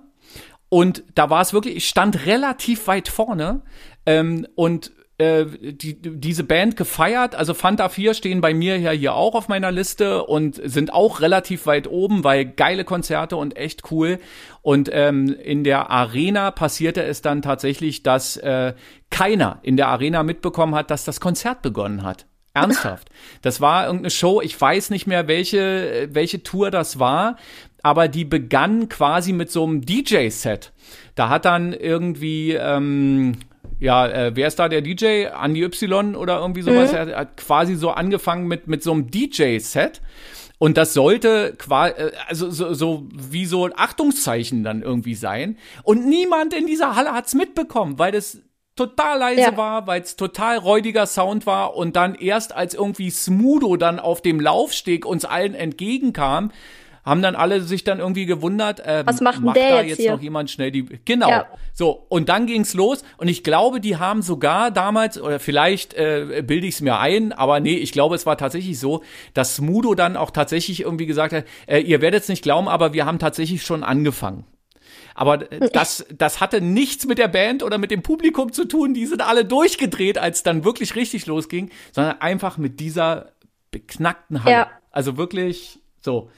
[0.68, 3.62] Und da war es wirklich, ich stand relativ weit vorne,
[4.06, 7.34] ähm, und äh, die, diese Band gefeiert.
[7.34, 11.20] Also Fanta 4 stehen bei mir ja hier auch auf meiner Liste und sind auch
[11.20, 14.18] relativ weit oben, weil geile Konzerte und echt cool.
[14.60, 18.74] Und ähm, in der Arena passierte es dann tatsächlich, dass äh,
[19.10, 22.26] keiner in der Arena mitbekommen hat, dass das Konzert begonnen hat.
[22.52, 23.08] Ernsthaft.
[23.42, 27.36] Das war irgendeine Show, ich weiß nicht mehr, welche, welche Tour das war,
[27.82, 30.72] aber die begann quasi mit so einem DJ-Set.
[31.14, 33.36] Da hat dann irgendwie, ähm,
[33.78, 35.26] ja, äh, wer ist da der DJ?
[35.42, 36.92] Andy Y oder irgendwie sowas?
[36.92, 36.96] Mhm.
[36.96, 40.00] Er hat quasi so angefangen mit, mit so einem DJ-Set.
[40.58, 41.92] Und das sollte quasi,
[42.28, 45.58] also so, so wie so ein Achtungszeichen dann irgendwie sein.
[45.82, 48.38] Und niemand in dieser Halle hat's mitbekommen, weil das
[48.74, 49.56] total leise Ja.
[49.56, 54.22] war, weil es total räudiger Sound war und dann erst als irgendwie Smudo dann auf
[54.22, 56.50] dem Laufsteg uns allen entgegenkam,
[57.06, 60.10] haben dann alle sich dann irgendwie gewundert, äh, Was macht macht der da jetzt jetzt
[60.10, 61.30] noch jemand schnell die genau.
[61.30, 61.46] Ja.
[61.72, 66.42] So, und dann ging's los und ich glaube, die haben sogar damals oder vielleicht äh,
[66.44, 69.02] bilde ich es mir ein, aber nee, ich glaube, es war tatsächlich so,
[69.34, 72.92] dass Smudo dann auch tatsächlich irgendwie gesagt hat, äh, ihr werdet es nicht glauben, aber
[72.92, 74.44] wir haben tatsächlich schon angefangen.
[75.14, 78.94] Aber äh, das, das hatte nichts mit der Band oder mit dem Publikum zu tun.
[78.94, 83.32] Die sind alle durchgedreht, als dann wirklich richtig losging, sondern einfach mit dieser
[83.70, 84.54] beknackten Halle.
[84.54, 84.70] Ja.
[84.90, 86.30] Also wirklich so.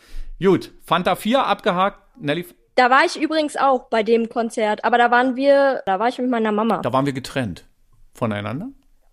[0.42, 1.98] Gut, Fanta 4 abgehakt.
[2.20, 2.46] Nelly,
[2.76, 6.18] Da war ich übrigens auch bei dem Konzert, aber da waren wir, da war ich
[6.18, 6.78] mit meiner Mama.
[6.78, 7.64] da waren wir getrennt
[8.14, 8.68] voneinander.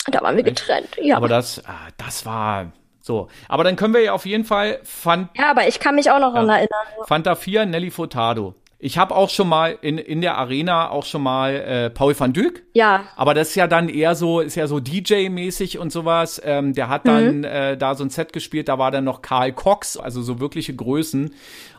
[0.07, 1.17] Da waren wir getrennt, ja.
[1.17, 3.27] Aber das, ah, das war so.
[3.47, 6.19] Aber dann können wir ja auf jeden Fall Fan, ja, aber ich kann mich auch
[6.19, 6.85] noch daran erinnern.
[7.07, 8.53] Fanta 4, Nelly Furtado.
[8.77, 12.33] Ich habe auch schon mal in, in der Arena auch schon mal äh, Paul van
[12.33, 16.41] Dyk Ja, Aber das ist ja dann eher so, ist ja so DJ-mäßig und sowas.
[16.43, 19.53] Ähm, der hat dann äh, da so ein Set gespielt, da war dann noch Karl
[19.53, 21.33] Cox, also so wirkliche Größen.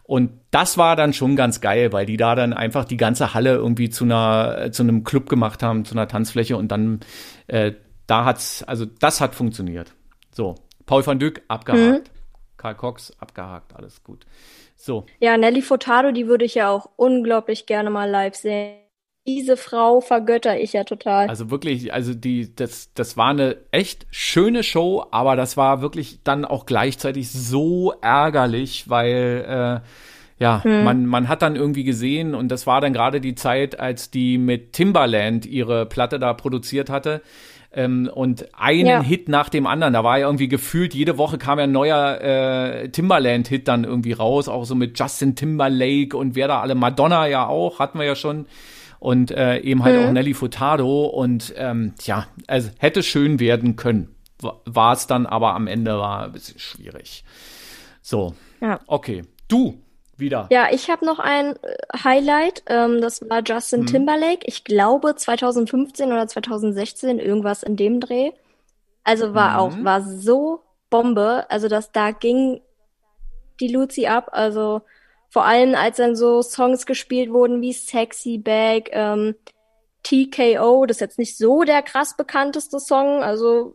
[0.04, 3.54] Und das war dann schon ganz geil, weil die da dann einfach die ganze Halle
[3.54, 7.00] irgendwie zu einer, äh, zu einem Club gemacht haben, zu einer Tanzfläche und dann
[7.48, 7.72] äh,
[8.06, 9.92] da hat's, also das hat funktioniert.
[10.30, 10.54] So,
[10.86, 12.10] Paul van Dyk abgehakt,
[12.56, 14.26] Karl Cox abgehakt, alles gut.
[14.76, 18.76] So, ja, Nelly Furtado, die würde ich ja auch unglaublich gerne mal live sehen.
[19.26, 21.28] Diese Frau vergötter ich ja total.
[21.28, 26.20] Also wirklich, also die, das, das war eine echt schöne Show, aber das war wirklich
[26.22, 29.88] dann auch gleichzeitig so ärgerlich, weil äh,
[30.38, 34.10] ja, man, man hat dann irgendwie gesehen und das war dann gerade die Zeit, als
[34.10, 37.22] die mit Timbaland ihre Platte da produziert hatte.
[37.76, 39.02] Ähm, und einen Ja.
[39.02, 39.92] Hit nach dem anderen.
[39.92, 44.12] Da war ja irgendwie gefühlt, jede Woche kam ja ein neuer äh, Timbaland-Hit dann irgendwie
[44.12, 48.06] raus, auch so mit Justin Timberlake und wer da alle, Madonna ja auch, hatten wir
[48.06, 48.46] ja schon
[48.98, 50.06] und äh, eben halt Mhm.
[50.06, 54.08] auch Nelly Furtado und ähm, tja, also hätte schön werden können.
[54.64, 57.24] War es dann, aber am Ende war ein bisschen schwierig.
[58.02, 58.80] So, Ja.
[58.86, 59.22] okay.
[59.48, 59.78] Du
[60.18, 60.48] wieder.
[60.50, 62.62] Ja, ich habe noch ein äh, Highlight.
[62.66, 63.86] Ähm, das war Justin Mhm.
[63.86, 64.46] Timberlake.
[64.46, 68.32] Ich glaube 2015 oder 2016, irgendwas in dem Dreh.
[69.04, 69.56] Also war Mhm.
[69.56, 71.46] auch, war so Bombe.
[71.48, 72.60] Also das, da ging
[73.60, 74.30] die Luzi ab.
[74.32, 74.82] Also
[75.30, 79.34] vor allem, als dann so Songs gespielt wurden wie Sexy Bag, ähm,
[80.02, 83.22] TKO, das ist jetzt nicht so der krass bekannteste Song.
[83.22, 83.74] Also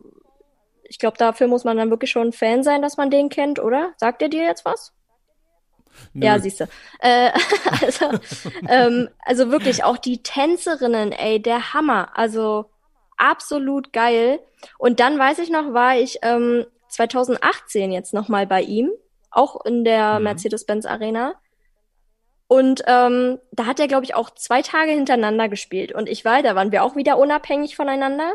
[0.84, 3.58] ich glaube, dafür muss man dann wirklich schon ein Fan sein, dass man den kennt,
[3.58, 3.92] oder?
[3.98, 4.92] Sagt er dir jetzt was?
[6.14, 6.26] Nö.
[6.26, 6.64] Ja, siehst du.
[7.00, 7.30] Äh,
[7.82, 8.18] also,
[8.68, 12.10] ähm, also wirklich auch die Tänzerinnen, ey, der Hammer.
[12.14, 12.70] Also
[13.16, 14.40] absolut geil.
[14.78, 18.90] Und dann weiß ich noch, war ich ähm, 2018 jetzt nochmal bei ihm,
[19.30, 20.24] auch in der Mhm.
[20.24, 21.34] Mercedes-Benz Arena.
[22.48, 25.92] Und ähm, da hat er, glaube ich, auch zwei Tage hintereinander gespielt.
[25.92, 28.30] Und ich war, da waren wir auch wieder unabhängig voneinander.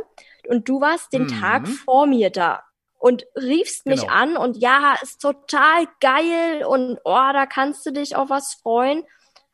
[0.48, 1.40] Und du warst den Mhm.
[1.40, 2.64] Tag vor mir da
[2.98, 4.14] und riefst mich Genau.
[4.14, 9.04] an und ja, ist total geil und oh, da kannst du dich auf was freuen.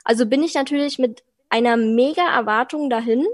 [0.04, 3.26] Also bin ich natürlich mit einer mega Erwartung dahin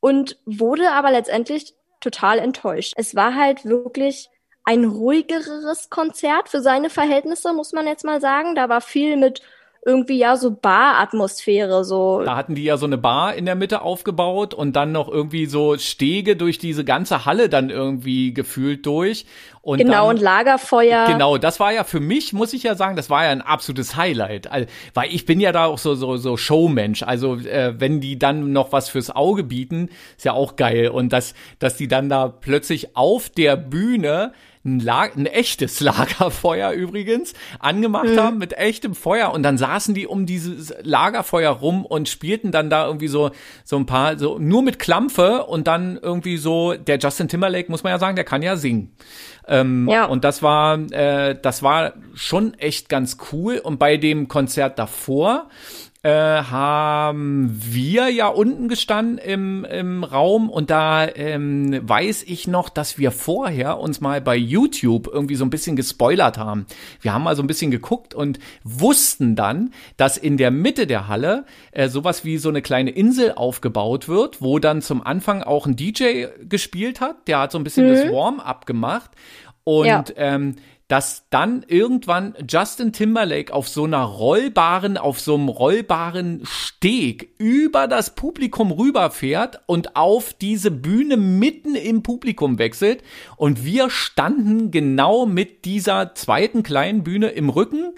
[0.00, 2.94] und wurde aber letztendlich total enttäuscht.
[2.96, 4.28] Es war halt wirklich
[4.64, 8.54] ein ruhigeres Konzert für seine Verhältnisse, muss man jetzt mal sagen.
[8.54, 9.42] Da war viel mit
[9.84, 12.22] irgendwie ja so Bar-Atmosphäre, so.
[12.22, 15.46] Da hatten die ja so eine Bar in der Mitte aufgebaut und dann noch irgendwie
[15.46, 19.26] so Stege durch diese ganze Halle dann irgendwie gefühlt durch.
[19.60, 21.06] Und genau, dann, und Lagerfeuer.
[21.06, 23.96] Genau, das war ja für mich, muss ich ja sagen, das war ja ein absolutes
[23.96, 24.50] Highlight.
[24.50, 27.02] Also, weil ich bin ja da auch so, so, so Showmensch.
[27.02, 30.88] Also, äh, wenn die dann noch was fürs Auge bieten, ist ja auch geil.
[30.88, 34.32] Und dass, dass die dann da plötzlich auf der Bühne
[34.64, 35.80] ein, Lag ein echtes
[36.18, 38.18] Lagerfeuer übrigens angemacht Mhm.
[38.20, 42.70] haben mit echtem Feuer und dann saßen die um dieses Lagerfeuer rum und spielten dann
[42.70, 43.30] da irgendwie so
[43.64, 47.82] so ein paar so nur mit Klampfe und dann irgendwie so der Justin Timberlake muss
[47.82, 48.92] man ja sagen, der kann ja singen.
[49.46, 50.06] Ähm, Ja.
[50.06, 55.48] Und das war äh, das war schon echt ganz cool und bei dem Konzert davor
[56.04, 62.68] äh, haben wir ja unten gestanden im, im Raum und da ähm, weiß ich noch,
[62.68, 66.66] dass wir vorher uns mal bei YouTube irgendwie so ein bisschen gespoilert haben.
[67.00, 71.08] Wir haben mal so ein bisschen geguckt und wussten dann, dass in der Mitte der
[71.08, 75.64] Halle äh, sowas wie so eine kleine Insel aufgebaut wird, wo dann zum Anfang auch
[75.66, 77.16] ein DJ gespielt hat.
[77.28, 79.10] Der hat so ein bisschen das Warm-up gemacht
[79.64, 80.04] und Ja.
[80.16, 80.56] ähm,
[80.94, 87.88] dass dann irgendwann Justin Timberlake auf so einer rollbaren, auf so einem rollbaren Steg über
[87.88, 93.02] das Publikum rüberfährt und auf diese Bühne mitten im Publikum wechselt.
[93.36, 97.94] Und wir standen genau mit dieser zweiten kleinen Bühne im Rücken.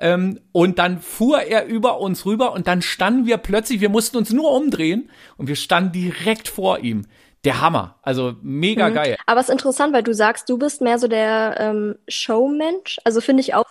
[0.00, 4.16] Ähm, und dann fuhr er über uns rüber und dann standen wir plötzlich, wir mussten
[4.16, 7.04] uns nur umdrehen und wir standen direkt vor ihm.
[7.44, 7.98] Der Hammer.
[8.02, 9.16] Also mega geil.
[9.26, 12.98] Aber es ist interessant, weil du sagst, du bist mehr so der ähm, Showmensch.
[13.04, 13.66] Also finde ich auch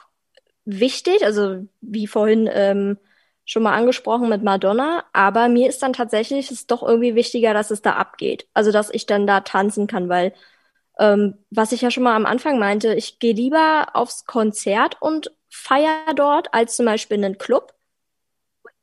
[0.65, 2.97] wichtig, also wie vorhin ähm,
[3.45, 5.03] schon mal angesprochen mit Madonna.
[5.13, 8.47] Aber mir ist dann tatsächlich es doch irgendwie wichtiger, dass es da abgeht.
[8.53, 10.33] Also dass ich dann da tanzen kann, weil
[10.99, 15.31] ähm, was ich ja schon mal am Anfang meinte, ich gehe lieber aufs Konzert und
[15.49, 17.73] feier dort als zum Beispiel in einen Club.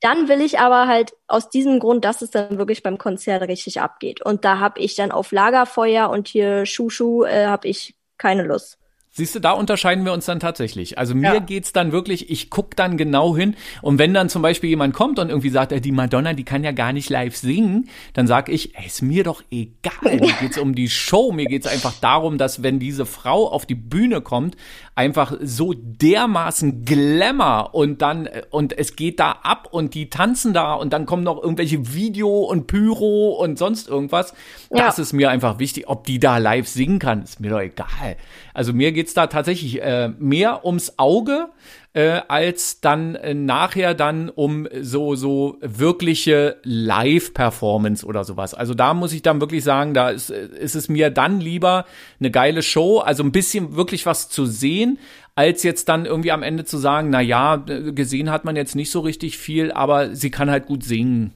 [0.05, 3.81] Dann will ich aber halt aus diesem Grund, dass es dann wirklich beim Konzert richtig
[3.81, 4.21] abgeht.
[4.21, 8.77] Und da habe ich dann auf Lagerfeuer und hier Schuschu äh, habe ich keine Lust.
[9.16, 10.98] Siehst du, da unterscheiden wir uns dann tatsächlich.
[10.98, 11.38] Also mir Ja.
[11.38, 15.20] geht's dann wirklich, ich guck dann genau hin und wenn dann zum Beispiel jemand kommt
[15.20, 18.48] und irgendwie sagt, äh, die Madonna, die kann ja gar nicht live singen, dann sag
[18.48, 20.16] ich, ey, ist mir doch egal.
[20.18, 23.77] Mir geht's um die Show, mir geht's einfach darum, dass wenn diese Frau auf die
[23.77, 24.57] Bühne kommt,
[24.96, 30.53] einfach so dermaßen Glamour und dann äh, und es geht da ab und die tanzen
[30.55, 34.35] da und dann kommen noch irgendwelche Video und Pyro und sonst irgendwas.
[34.70, 34.87] Ja.
[34.87, 38.16] Das ist mir einfach wichtig, ob die da live singen kann, ist mir doch egal.
[38.55, 41.49] Also mir geht's da tatsächlich äh, mehr ums Auge
[41.93, 48.55] äh, als dann äh, nachher dann um so so wirkliche Live-Performance oder sowas.
[48.55, 51.85] Also da muss ich dann wirklich sagen, da ist, äh, ist es mir dann lieber
[52.19, 54.99] eine geile Show, also ein bisschen wirklich was zu sehen,
[55.35, 58.75] als jetzt dann irgendwie am Ende zu sagen, na ja, äh, gesehen hat man jetzt
[58.75, 61.33] nicht so richtig viel, aber sie kann halt gut singen.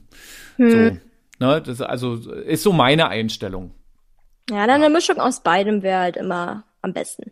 [0.57, 0.65] So,
[1.39, 3.71] ne, das also ist so meine Einstellung.
[4.49, 7.31] Ja, dann eine Mischung aus beidem wäre halt immer am besten.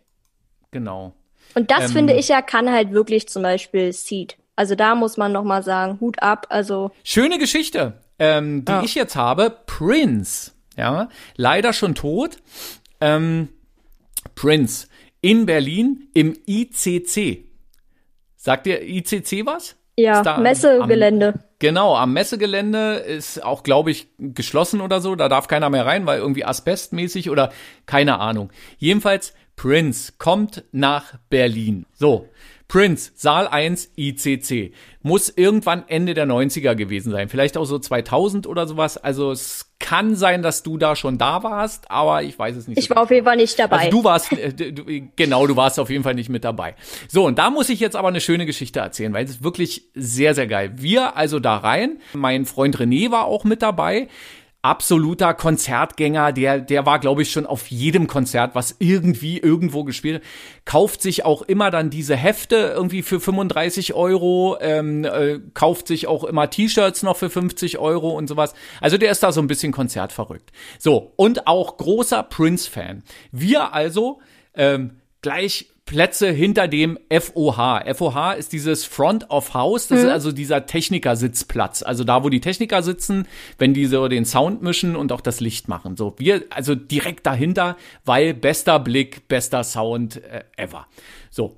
[0.70, 1.14] Genau.
[1.54, 4.36] Und das Ähm, finde ich ja kann halt wirklich zum Beispiel Seed.
[4.56, 6.46] Also da muss man noch mal sagen, Hut ab.
[6.50, 8.82] Also Schöne Geschichte, ähm, die Ja.
[8.82, 9.56] ich jetzt habe.
[9.66, 12.36] Prince, ja, leider schon tot.
[13.00, 13.48] Ähm,
[14.34, 14.88] Prince
[15.20, 17.44] in Berlin im ICC.
[18.36, 19.76] Sagt dir ICC was?
[19.96, 21.34] ja, da am- Messegelände.
[21.58, 25.16] Genau, am Messegelände ist auch, glaube ich, geschlossen oder so.
[25.16, 27.50] Da darf keiner mehr rein, weil irgendwie asbestmäßig oder
[27.86, 28.50] keine Ahnung.
[28.78, 31.84] Jedenfalls, Prince kommt nach Berlin.
[31.92, 32.28] So,
[32.68, 34.72] Prince, Saal 1, ICC.
[35.02, 37.28] Muss irgendwann Ende der 90er gewesen sein.
[37.28, 38.98] Vielleicht auch so 2000 oder sowas.
[38.98, 42.78] Also es kann sein, dass du da schon da warst, aber ich weiß es nicht.
[42.78, 43.78] Ich so war auf jeden Fall nicht dabei.
[43.78, 44.84] also du warst, äh, du,
[45.16, 46.74] genau, du warst auf jeden Fall nicht mit dabei.
[47.08, 49.88] So, und da muss ich jetzt aber eine schöne Geschichte erzählen, weil es ist wirklich
[49.94, 50.72] sehr, sehr geil.
[50.76, 54.08] Wir also da rein, mein Freund René war auch mit dabei.
[54.60, 60.16] Absoluter Konzertgänger, der, der war, glaube ich, schon auf jedem Konzert, was irgendwie irgendwo gespielt
[60.16, 60.22] hat.
[60.64, 66.08] Kauft sich auch immer dann diese Hefte irgendwie für 35 Euro, ähm, äh, kauft sich
[66.08, 68.52] auch immer T-Shirts noch für 50 Euro und sowas.
[68.80, 70.50] Also der ist da so ein bisschen konzertverrückt.
[70.78, 73.04] So, und auch großer Prince-Fan.
[73.30, 74.20] Wir also
[74.54, 77.94] ähm, gleich Plätze hinter dem FOH.
[77.94, 81.82] FOH ist dieses Front of House, das ist also dieser Technikersitzplatz.
[81.82, 83.26] Also da, wo die Techniker sitzen,
[83.56, 85.96] wenn die so den Sound mischen und auch das Licht machen.
[85.96, 90.86] So, wir also direkt dahinter, weil bester Blick, bester Sound äh, ever.
[91.30, 91.56] So.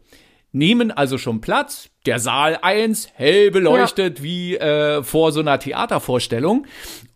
[0.53, 1.91] Nehmen also schon Platz.
[2.07, 6.67] Der Saal 1, hell beleuchtet wie äh, vor so einer Theatervorstellung.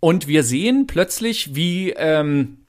[0.01, 2.64] Und wir sehen plötzlich, wie ähm,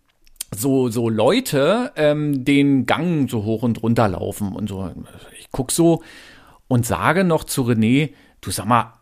[0.59, 4.89] so so Leute ähm, den Gang so hoch und runter laufen und so.
[5.39, 6.01] Ich guck so
[6.67, 8.93] und sage noch zu René, du sag mal,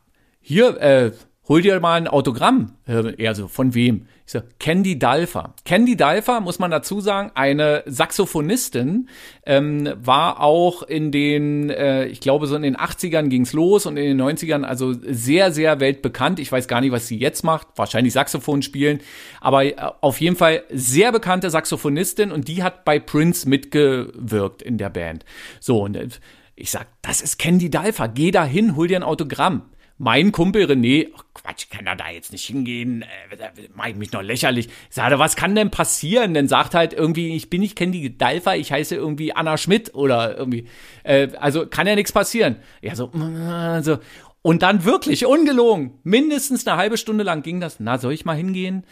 [0.42, 1.12] hier, äh,
[1.48, 2.76] hol dir mal ein Autogramm.
[2.88, 4.08] Äh, er so, von wem?
[4.26, 5.54] Ich so, Candy Dalfer.
[5.66, 9.10] Candy Dalfer, muss man dazu sagen, eine Saxophonistin,
[9.46, 13.98] ähm, war auch in den, äh, ich glaube, so in den 80ern ging's los und
[13.98, 16.40] in den 90ern also sehr, sehr weltbekannt.
[16.40, 17.68] Ich weiß gar nicht, was sie jetzt macht.
[17.76, 19.02] Wahrscheinlich Saxophon spielen.
[19.42, 24.78] Aber äh, auf jeden Fall sehr bekannte Saxophonistin und die hat bei Prince mitgewirkt in
[24.78, 25.26] der Band.
[25.60, 26.08] So, und äh,
[26.56, 28.08] ich sag, das ist Candy Dalfer.
[28.08, 29.64] Geh da hin, hol dir ein Autogramm
[30.04, 33.38] mein Kumpel René, ach Quatsch, kann er da jetzt nicht hingehen, äh,
[33.74, 34.68] mach ich mich noch lächerlich.
[34.68, 36.34] Ich sage, was kann denn passieren?
[36.34, 40.38] Dann sagt halt irgendwie, ich bin nicht Candy Dalfer, ich heiße irgendwie Anna Schmidt oder
[40.38, 40.68] irgendwie,
[41.04, 42.58] äh, also kann ja nichts passieren.
[42.82, 44.00] Ja, so, äh, so.
[44.42, 47.80] Und dann wirklich, ungelogen, mindestens eine halbe Stunde lang ging das.
[47.80, 48.86] Na, soll ich mal hingehen?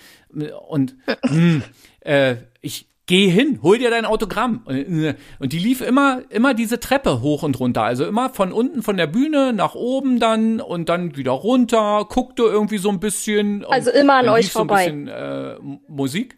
[0.70, 1.64] Und mh, hm,
[2.00, 4.64] äh, ich, geh hin, hol dir dein Autogramm.
[4.66, 7.84] Und die lief immer, immer diese Treppe hoch und runter.
[7.84, 12.44] Also immer von unten von der Bühne nach oben dann und dann wieder runter, guckte
[12.44, 13.66] irgendwie so ein bisschen.
[13.66, 14.86] Also immer an euch vorbei.
[14.86, 15.56] So ein bisschen, äh,
[15.90, 16.38] Musik.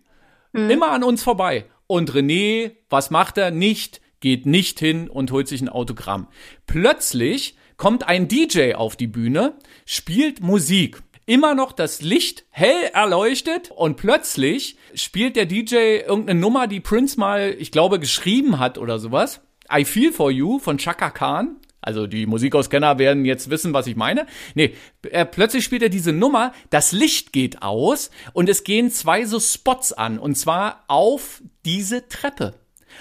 [0.52, 0.72] Mhm.
[0.72, 1.66] Immer an uns vorbei.
[1.86, 3.52] Und René, was macht er?
[3.52, 6.28] Nicht, geht nicht hin und holt sich ein Autogramm.
[6.66, 9.54] Plötzlich kommt ein DJ auf die Bühne,
[9.86, 16.68] spielt Musik immer noch das Licht hell erleuchtet und plötzlich spielt der DJ irgendeine Nummer,
[16.68, 19.42] die Prince mal, ich glaube, geschrieben hat oder sowas.
[19.72, 21.58] I Feel For You von Chaka Khan.
[21.84, 24.26] Also die Musikauskenner werden jetzt wissen, was ich meine.
[24.56, 24.74] Nee,
[25.10, 29.40] er, plötzlich spielt er diese Nummer, das Licht geht aus und es gehen zwei so
[29.40, 32.54] Spots an und zwar auf diese Treppe.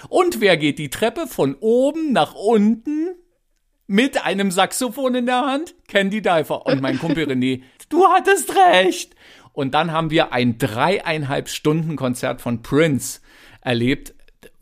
[0.09, 3.15] Und wer geht die Treppe von oben nach unten
[3.87, 5.75] mit einem Saxophon in der Hand?
[5.87, 7.61] Candy Diver und mein Kumpel René.
[7.89, 9.15] Du hattest recht.
[9.53, 13.21] Und dann haben wir ein dreieinhalb Stunden Konzert von Prince
[13.61, 14.13] erlebt.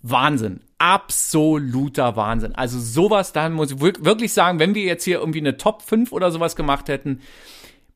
[0.02, 0.62] Wahnsinn.
[0.78, 2.56] Absoluter Wahnsinn.
[2.56, 6.12] Also sowas, da muss ich wirklich sagen, wenn wir jetzt hier irgendwie eine Top 5
[6.12, 7.22] oder sowas gemacht hätten,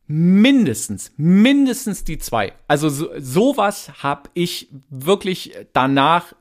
[0.08, 2.54] mindestens, mindestens die zwei.
[2.68, 6.34] Also so, sowas habe ich wirklich danach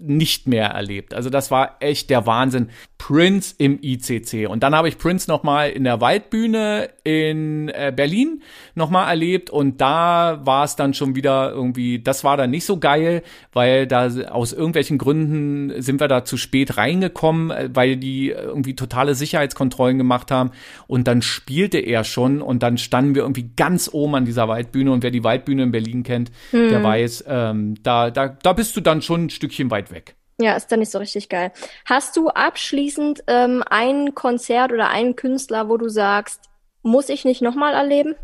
[0.00, 1.14] nicht mehr erlebt.
[1.14, 2.70] Also das war echt der Wahnsinn.
[2.98, 4.48] Prince im ICC.
[4.48, 8.42] Und dann habe ich Prince nochmal in der Waldbühne in äh, Berlin
[8.74, 9.50] nochmal erlebt.
[9.50, 13.22] Und da war es dann schon wieder irgendwie, das war dann nicht so geil,
[13.52, 18.74] weil da aus irgendwelchen Gründen sind wir da zu spät reingekommen, äh, weil die irgendwie
[18.74, 20.50] totale Sicherheitskontrollen gemacht haben.
[20.86, 24.90] Und dann spielte er schon und dann standen wir irgendwie ganz oben an dieser Waldbühne.
[24.90, 26.70] Und wer die Waldbühne in Berlin kennt, hm.
[26.70, 30.15] der weiß, ähm, da, da, da bist du dann schon ein Stückchen weit weg.
[30.38, 31.52] Ja, ist dann nicht so richtig geil.
[31.86, 36.50] Hast du abschließend ähm, ein Konzert oder einen Künstler, wo du sagst,
[36.82, 38.14] muss ich nicht nochmal erleben?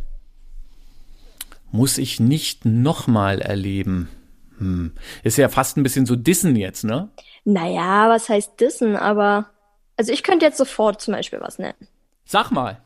[1.70, 4.10] Muss ich nicht nochmal erleben?
[4.58, 4.92] Hm.
[5.22, 7.08] Ist ja fast ein bisschen so Dissen jetzt, ne?
[7.44, 8.94] Naja, was heißt Dissen?
[8.94, 9.50] Aber,
[9.96, 11.88] also ich könnte jetzt sofort zum Beispiel was nennen.
[12.26, 12.78] Sag mal.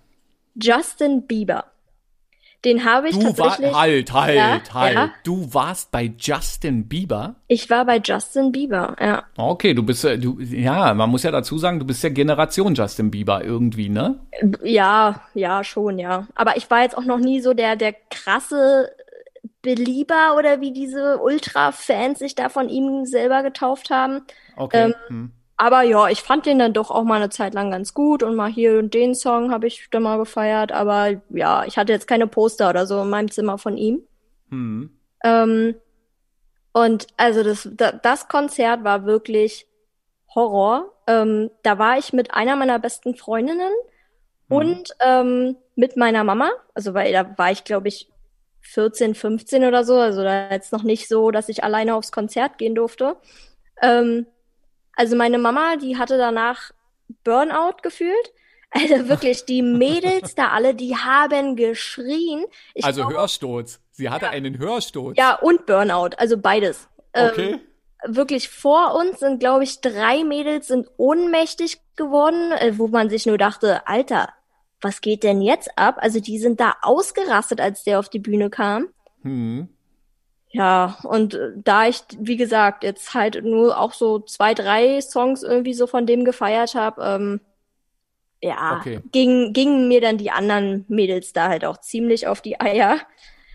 [0.55, 1.65] Justin Bieber.
[2.65, 3.73] Den habe ich du tatsächlich.
[3.73, 4.95] War, halt, halt, ja, halt.
[4.95, 5.11] Ja.
[5.23, 7.37] Du warst bei Justin Bieber?
[7.47, 9.25] Ich war bei Justin Bieber, ja.
[9.37, 13.11] Okay, du bist du ja, man muss ja dazu sagen, du bist ja Generation Justin
[13.11, 14.19] Bieber irgendwie, ne?
[14.63, 16.27] Ja, ja, schon, ja.
[16.35, 18.91] Aber ich war jetzt auch noch nie so der der krasse
[19.63, 24.23] Belieber oder wie diese Ultra-Fans sich da von ihm selber getauft haben.
[24.57, 24.87] Okay.
[24.87, 25.33] Ähm, hm.
[25.57, 28.37] Aber ja, ich fand den dann doch auch mal eine Zeit lang ganz gut und
[28.37, 30.71] mal hier und den Song habe ich dann mal gefeiert.
[30.71, 34.03] Aber ja, ich hatte jetzt keine Poster oder so in meinem Zimmer von ihm.
[34.51, 34.91] Hm.
[35.25, 35.75] Ähm,
[36.73, 37.69] und also das,
[38.03, 39.67] das Konzert war wirklich
[40.35, 40.93] Horror.
[41.07, 43.73] Ähm, da war ich mit einer meiner besten Freundinnen
[44.49, 44.57] hm.
[44.57, 46.51] und ähm, mit meiner Mama.
[46.75, 48.11] Also weil da war ich, glaube ich,
[48.61, 49.95] 14, 15 oder so.
[49.95, 53.17] Also da jetzt noch nicht so, dass ich alleine aufs Konzert gehen durfte.
[53.81, 54.27] Ähm,
[54.97, 56.73] also meine Mama, die hatte danach
[57.25, 58.15] Burnout gefühlt.
[58.73, 62.45] Also wirklich, die Mädels da alle, die haben geschrien.
[62.75, 63.81] Ich also glaub, Hörsturz.
[63.93, 65.17] Sie hatte ja, einen Hörsturz.
[65.17, 66.89] Ja, und Burnout, also beides.
[67.15, 67.51] Ähm, okay.
[67.53, 67.61] Ähm,
[68.17, 73.25] wirklich vor uns sind, glaube ich, drei Mädels sind ohnmächtig geworden, äh, wo man sich
[73.25, 74.31] nur dachte, Alter,
[74.81, 75.97] was geht denn jetzt ab?
[76.01, 78.89] Also die sind da ausgerastet, als der auf die Bühne kam.
[79.23, 79.69] Hm.
[80.57, 85.43] Ja, und äh, da ich, wie gesagt, jetzt halt nur auch so zwei, drei Songs
[85.43, 87.41] irgendwie so von dem gefeiert habe, ähm,
[88.41, 89.01] ja, okay.
[89.13, 93.01] ging, gingen mir dann die anderen Mädels da halt auch ziemlich auf die Eier.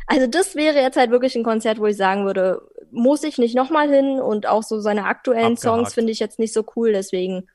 [0.06, 3.56] Also das wäre jetzt halt wirklich ein Konzert, wo ich sagen würde, muss ich nicht
[3.56, 5.62] nochmal hin und auch so seine aktuellen abgehakt.
[5.62, 7.48] Songs finde ich jetzt nicht so cool, deswegen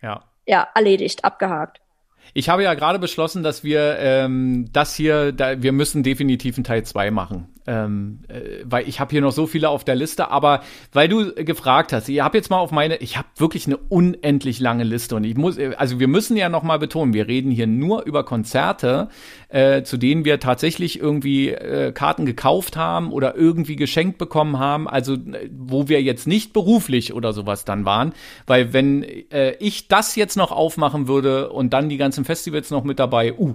[0.00, 1.80] ja, ja erledigt, abgehakt.
[2.34, 6.64] Ich habe ja gerade beschlossen, dass wir ähm, das hier, da, wir müssen definitiv einen
[6.64, 7.51] Teil 2 machen.
[7.66, 11.32] Ähm, äh, weil ich habe hier noch so viele auf der Liste, aber weil du
[11.32, 15.14] gefragt hast, ich habe jetzt mal auf meine, ich habe wirklich eine unendlich lange Liste
[15.16, 18.24] und ich muss, also wir müssen ja noch mal betonen, wir reden hier nur über
[18.24, 19.08] Konzerte,
[19.48, 24.88] äh, zu denen wir tatsächlich irgendwie äh, Karten gekauft haben oder irgendwie geschenkt bekommen haben,
[24.88, 28.12] also äh, wo wir jetzt nicht beruflich oder sowas dann waren,
[28.46, 32.84] weil wenn äh, ich das jetzt noch aufmachen würde und dann die ganzen Festivals noch
[32.84, 33.54] mit dabei, uh,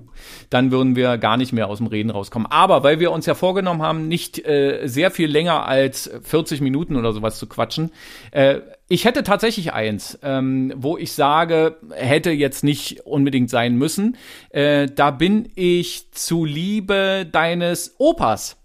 [0.50, 2.48] dann würden wir gar nicht mehr aus dem Reden rauskommen.
[2.50, 6.96] Aber weil wir uns ja vorgenommen haben, nicht äh, sehr viel länger als 40 Minuten
[6.96, 7.92] oder sowas zu quatschen.
[8.32, 14.18] Äh, ich hätte tatsächlich eins, ähm, wo ich sage, hätte jetzt nicht unbedingt sein müssen.
[14.50, 18.58] Äh, da bin ich zu Liebe deines Opas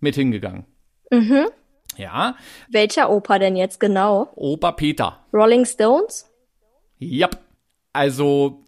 [0.00, 0.64] mit hingegangen.
[1.10, 1.46] Mhm.
[1.96, 2.36] Ja,
[2.70, 4.30] Welcher Opa denn jetzt genau?
[4.36, 5.18] Opa Peter.
[5.32, 6.30] Rolling Stones?
[6.98, 7.28] Ja,
[7.92, 8.62] also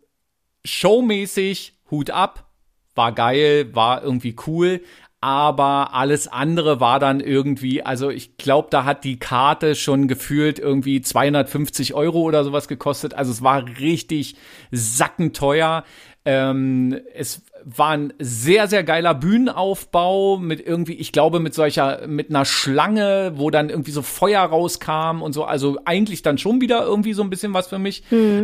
[0.64, 2.50] showmäßig Hut ab,
[2.94, 4.82] war geil, war irgendwie cool,
[5.22, 10.58] aber alles andere war dann irgendwie, also ich glaube, da hat die Karte schon gefühlt
[10.58, 13.12] irgendwie 250 Euro oder sowas gekostet.
[13.12, 14.36] Also es war richtig
[14.70, 15.84] sackenteuer.
[16.24, 22.30] Ähm, es war ein sehr, sehr geiler Bühnenaufbau mit irgendwie, ich glaube, mit solcher, mit
[22.30, 25.44] einer Schlange, wo dann irgendwie so Feuer rauskam und so.
[25.44, 28.02] Also eigentlich dann schon wieder irgendwie so ein bisschen was für mich.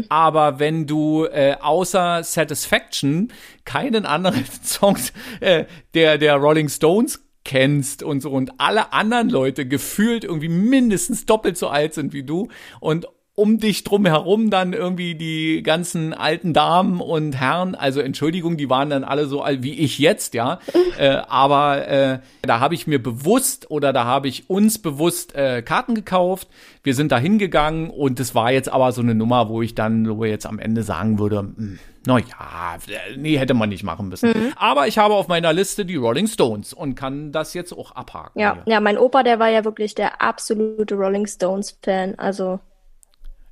[0.09, 3.33] Aber wenn du äh, außer Satisfaction
[3.65, 5.65] keinen anderen Songs äh,
[5.95, 11.57] der, der Rolling Stones kennst und so und alle anderen Leute gefühlt irgendwie mindestens doppelt
[11.57, 12.49] so alt sind wie du
[12.81, 13.07] und
[13.37, 18.71] um dich drum herum dann irgendwie die ganzen alten Damen und Herren, also Entschuldigung, die
[18.71, 20.59] waren dann alle so alt wie ich jetzt, ja.
[20.99, 25.61] äh, aber äh, da habe ich mir bewusst oder da habe ich uns bewusst äh,
[25.61, 26.49] Karten gekauft.
[26.83, 30.07] Wir sind da hingegangen und es war jetzt aber so eine Nummer, wo ich dann
[30.07, 32.77] so jetzt am Ende sagen würde, hm, na ja,
[33.17, 34.55] nee, hätte man nicht machen müssen.
[34.57, 38.41] Aber ich habe auf meiner Liste die Rolling Stones und kann das jetzt auch abhaken.
[38.41, 38.75] Ja, hier.
[38.75, 42.15] ja, mein Opa, der war ja wirklich der absolute Rolling Stones Fan.
[42.17, 42.61] Also,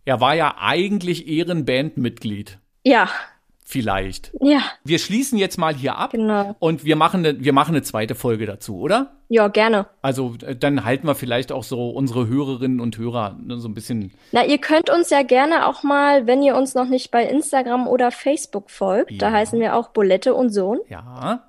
[0.05, 2.59] Er war ja eigentlich Ehrenbandmitglied.
[2.85, 3.09] ja,
[3.67, 4.31] Vielleicht.
[4.43, 6.55] ja, Wir schließen jetzt mal hier ab genau.
[6.59, 9.13] und wir machen eine, wir machen eine zweite Folge dazu, oder?
[9.31, 9.87] Ja, gerne.
[10.03, 13.73] Also äh, dann halten wir vielleicht auch so unsere Hörerinnen und Hörer ne, so ein
[13.75, 14.13] bisschen.
[14.33, 17.89] Na, ihr könnt uns ja gerne auch mal, wenn ihr uns noch nicht bei Instagram
[17.89, 19.33] oder Facebook folgt, da Ja.
[19.33, 21.49] heißen wir auch Bulette und Sohn, Ja,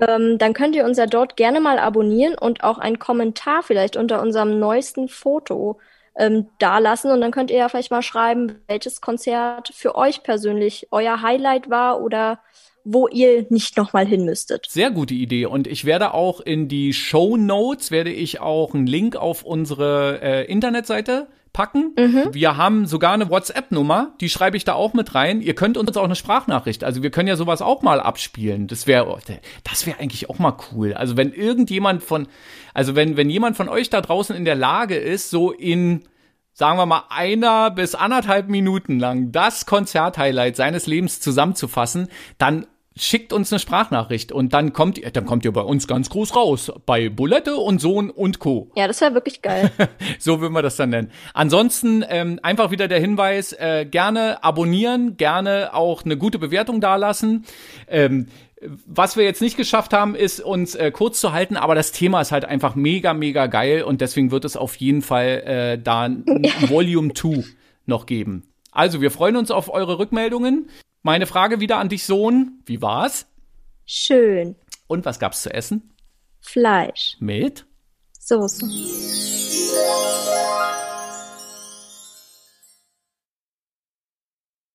[0.00, 3.96] ähm, dann könnt ihr uns ja dort gerne mal abonnieren und auch einen Kommentar vielleicht
[3.96, 5.80] unter unserem neuesten Foto
[6.18, 7.10] ähm, dalassen.
[7.10, 11.70] Und dann könnt ihr ja vielleicht mal schreiben, welches Konzert für euch persönlich euer Highlight
[11.70, 12.40] war oder
[12.84, 14.66] wo ihr nicht nochmal hin müsstet.
[14.68, 15.46] sehr gute Idee.
[15.46, 20.20] Und ich werde auch in die Show Notes werde ich auch einen Link auf unsere
[20.22, 21.26] äh, Internetseite
[21.56, 21.92] packen.
[22.32, 25.40] Wir haben sogar eine WhatsApp-Nummer, die schreibe ich da auch mit rein.
[25.40, 28.66] Ihr könnt uns auch eine Sprachnachricht, also wir können ja sowas auch mal abspielen.
[28.66, 29.18] Das wäre,
[29.64, 30.92] das wäre eigentlich auch mal cool.
[30.92, 32.28] Also wenn irgendjemand von,
[32.74, 36.02] also wenn wenn jemand von euch da draußen in der Lage ist, so in
[36.52, 42.66] sagen wir mal, einer bis anderthalb Minuten lang das Konzerthighlight seines Lebens zusammenzufassen, dann
[42.96, 46.34] schickt uns eine Sprachnachricht und dann kommt ihr, dann kommt ihr bei uns ganz groß
[46.34, 46.72] raus.
[46.86, 48.70] Bei Bulette und Sohn und Co.
[48.74, 49.70] Ja, das wäre wirklich geil.
[50.18, 51.10] So würden wir das dann nennen.
[51.34, 57.44] Ansonsten ähm, einfach wieder der Hinweis, äh, gerne abonnieren, gerne auch eine gute Bewertung dalassen.
[57.86, 58.28] Ähm,
[58.86, 62.20] was wir jetzt nicht geschafft haben, ist uns äh, kurz zu halten, aber das Thema
[62.22, 66.04] ist halt einfach mega, mega geil und deswegen wird es auf jeden Fall äh, da
[66.04, 66.24] ein
[66.60, 67.44] Volume 2
[67.84, 68.48] noch geben.
[68.72, 70.68] Also, wir freuen uns auf eure Rückmeldungen.
[71.06, 72.64] Meine Frage wieder an dich, Sohn.
[72.66, 73.26] Wie war's?
[73.84, 74.56] Schön.
[74.88, 75.94] Und was gab's zu essen?
[76.40, 77.16] Fleisch.
[77.20, 77.64] Mit?
[78.18, 78.66] Soße.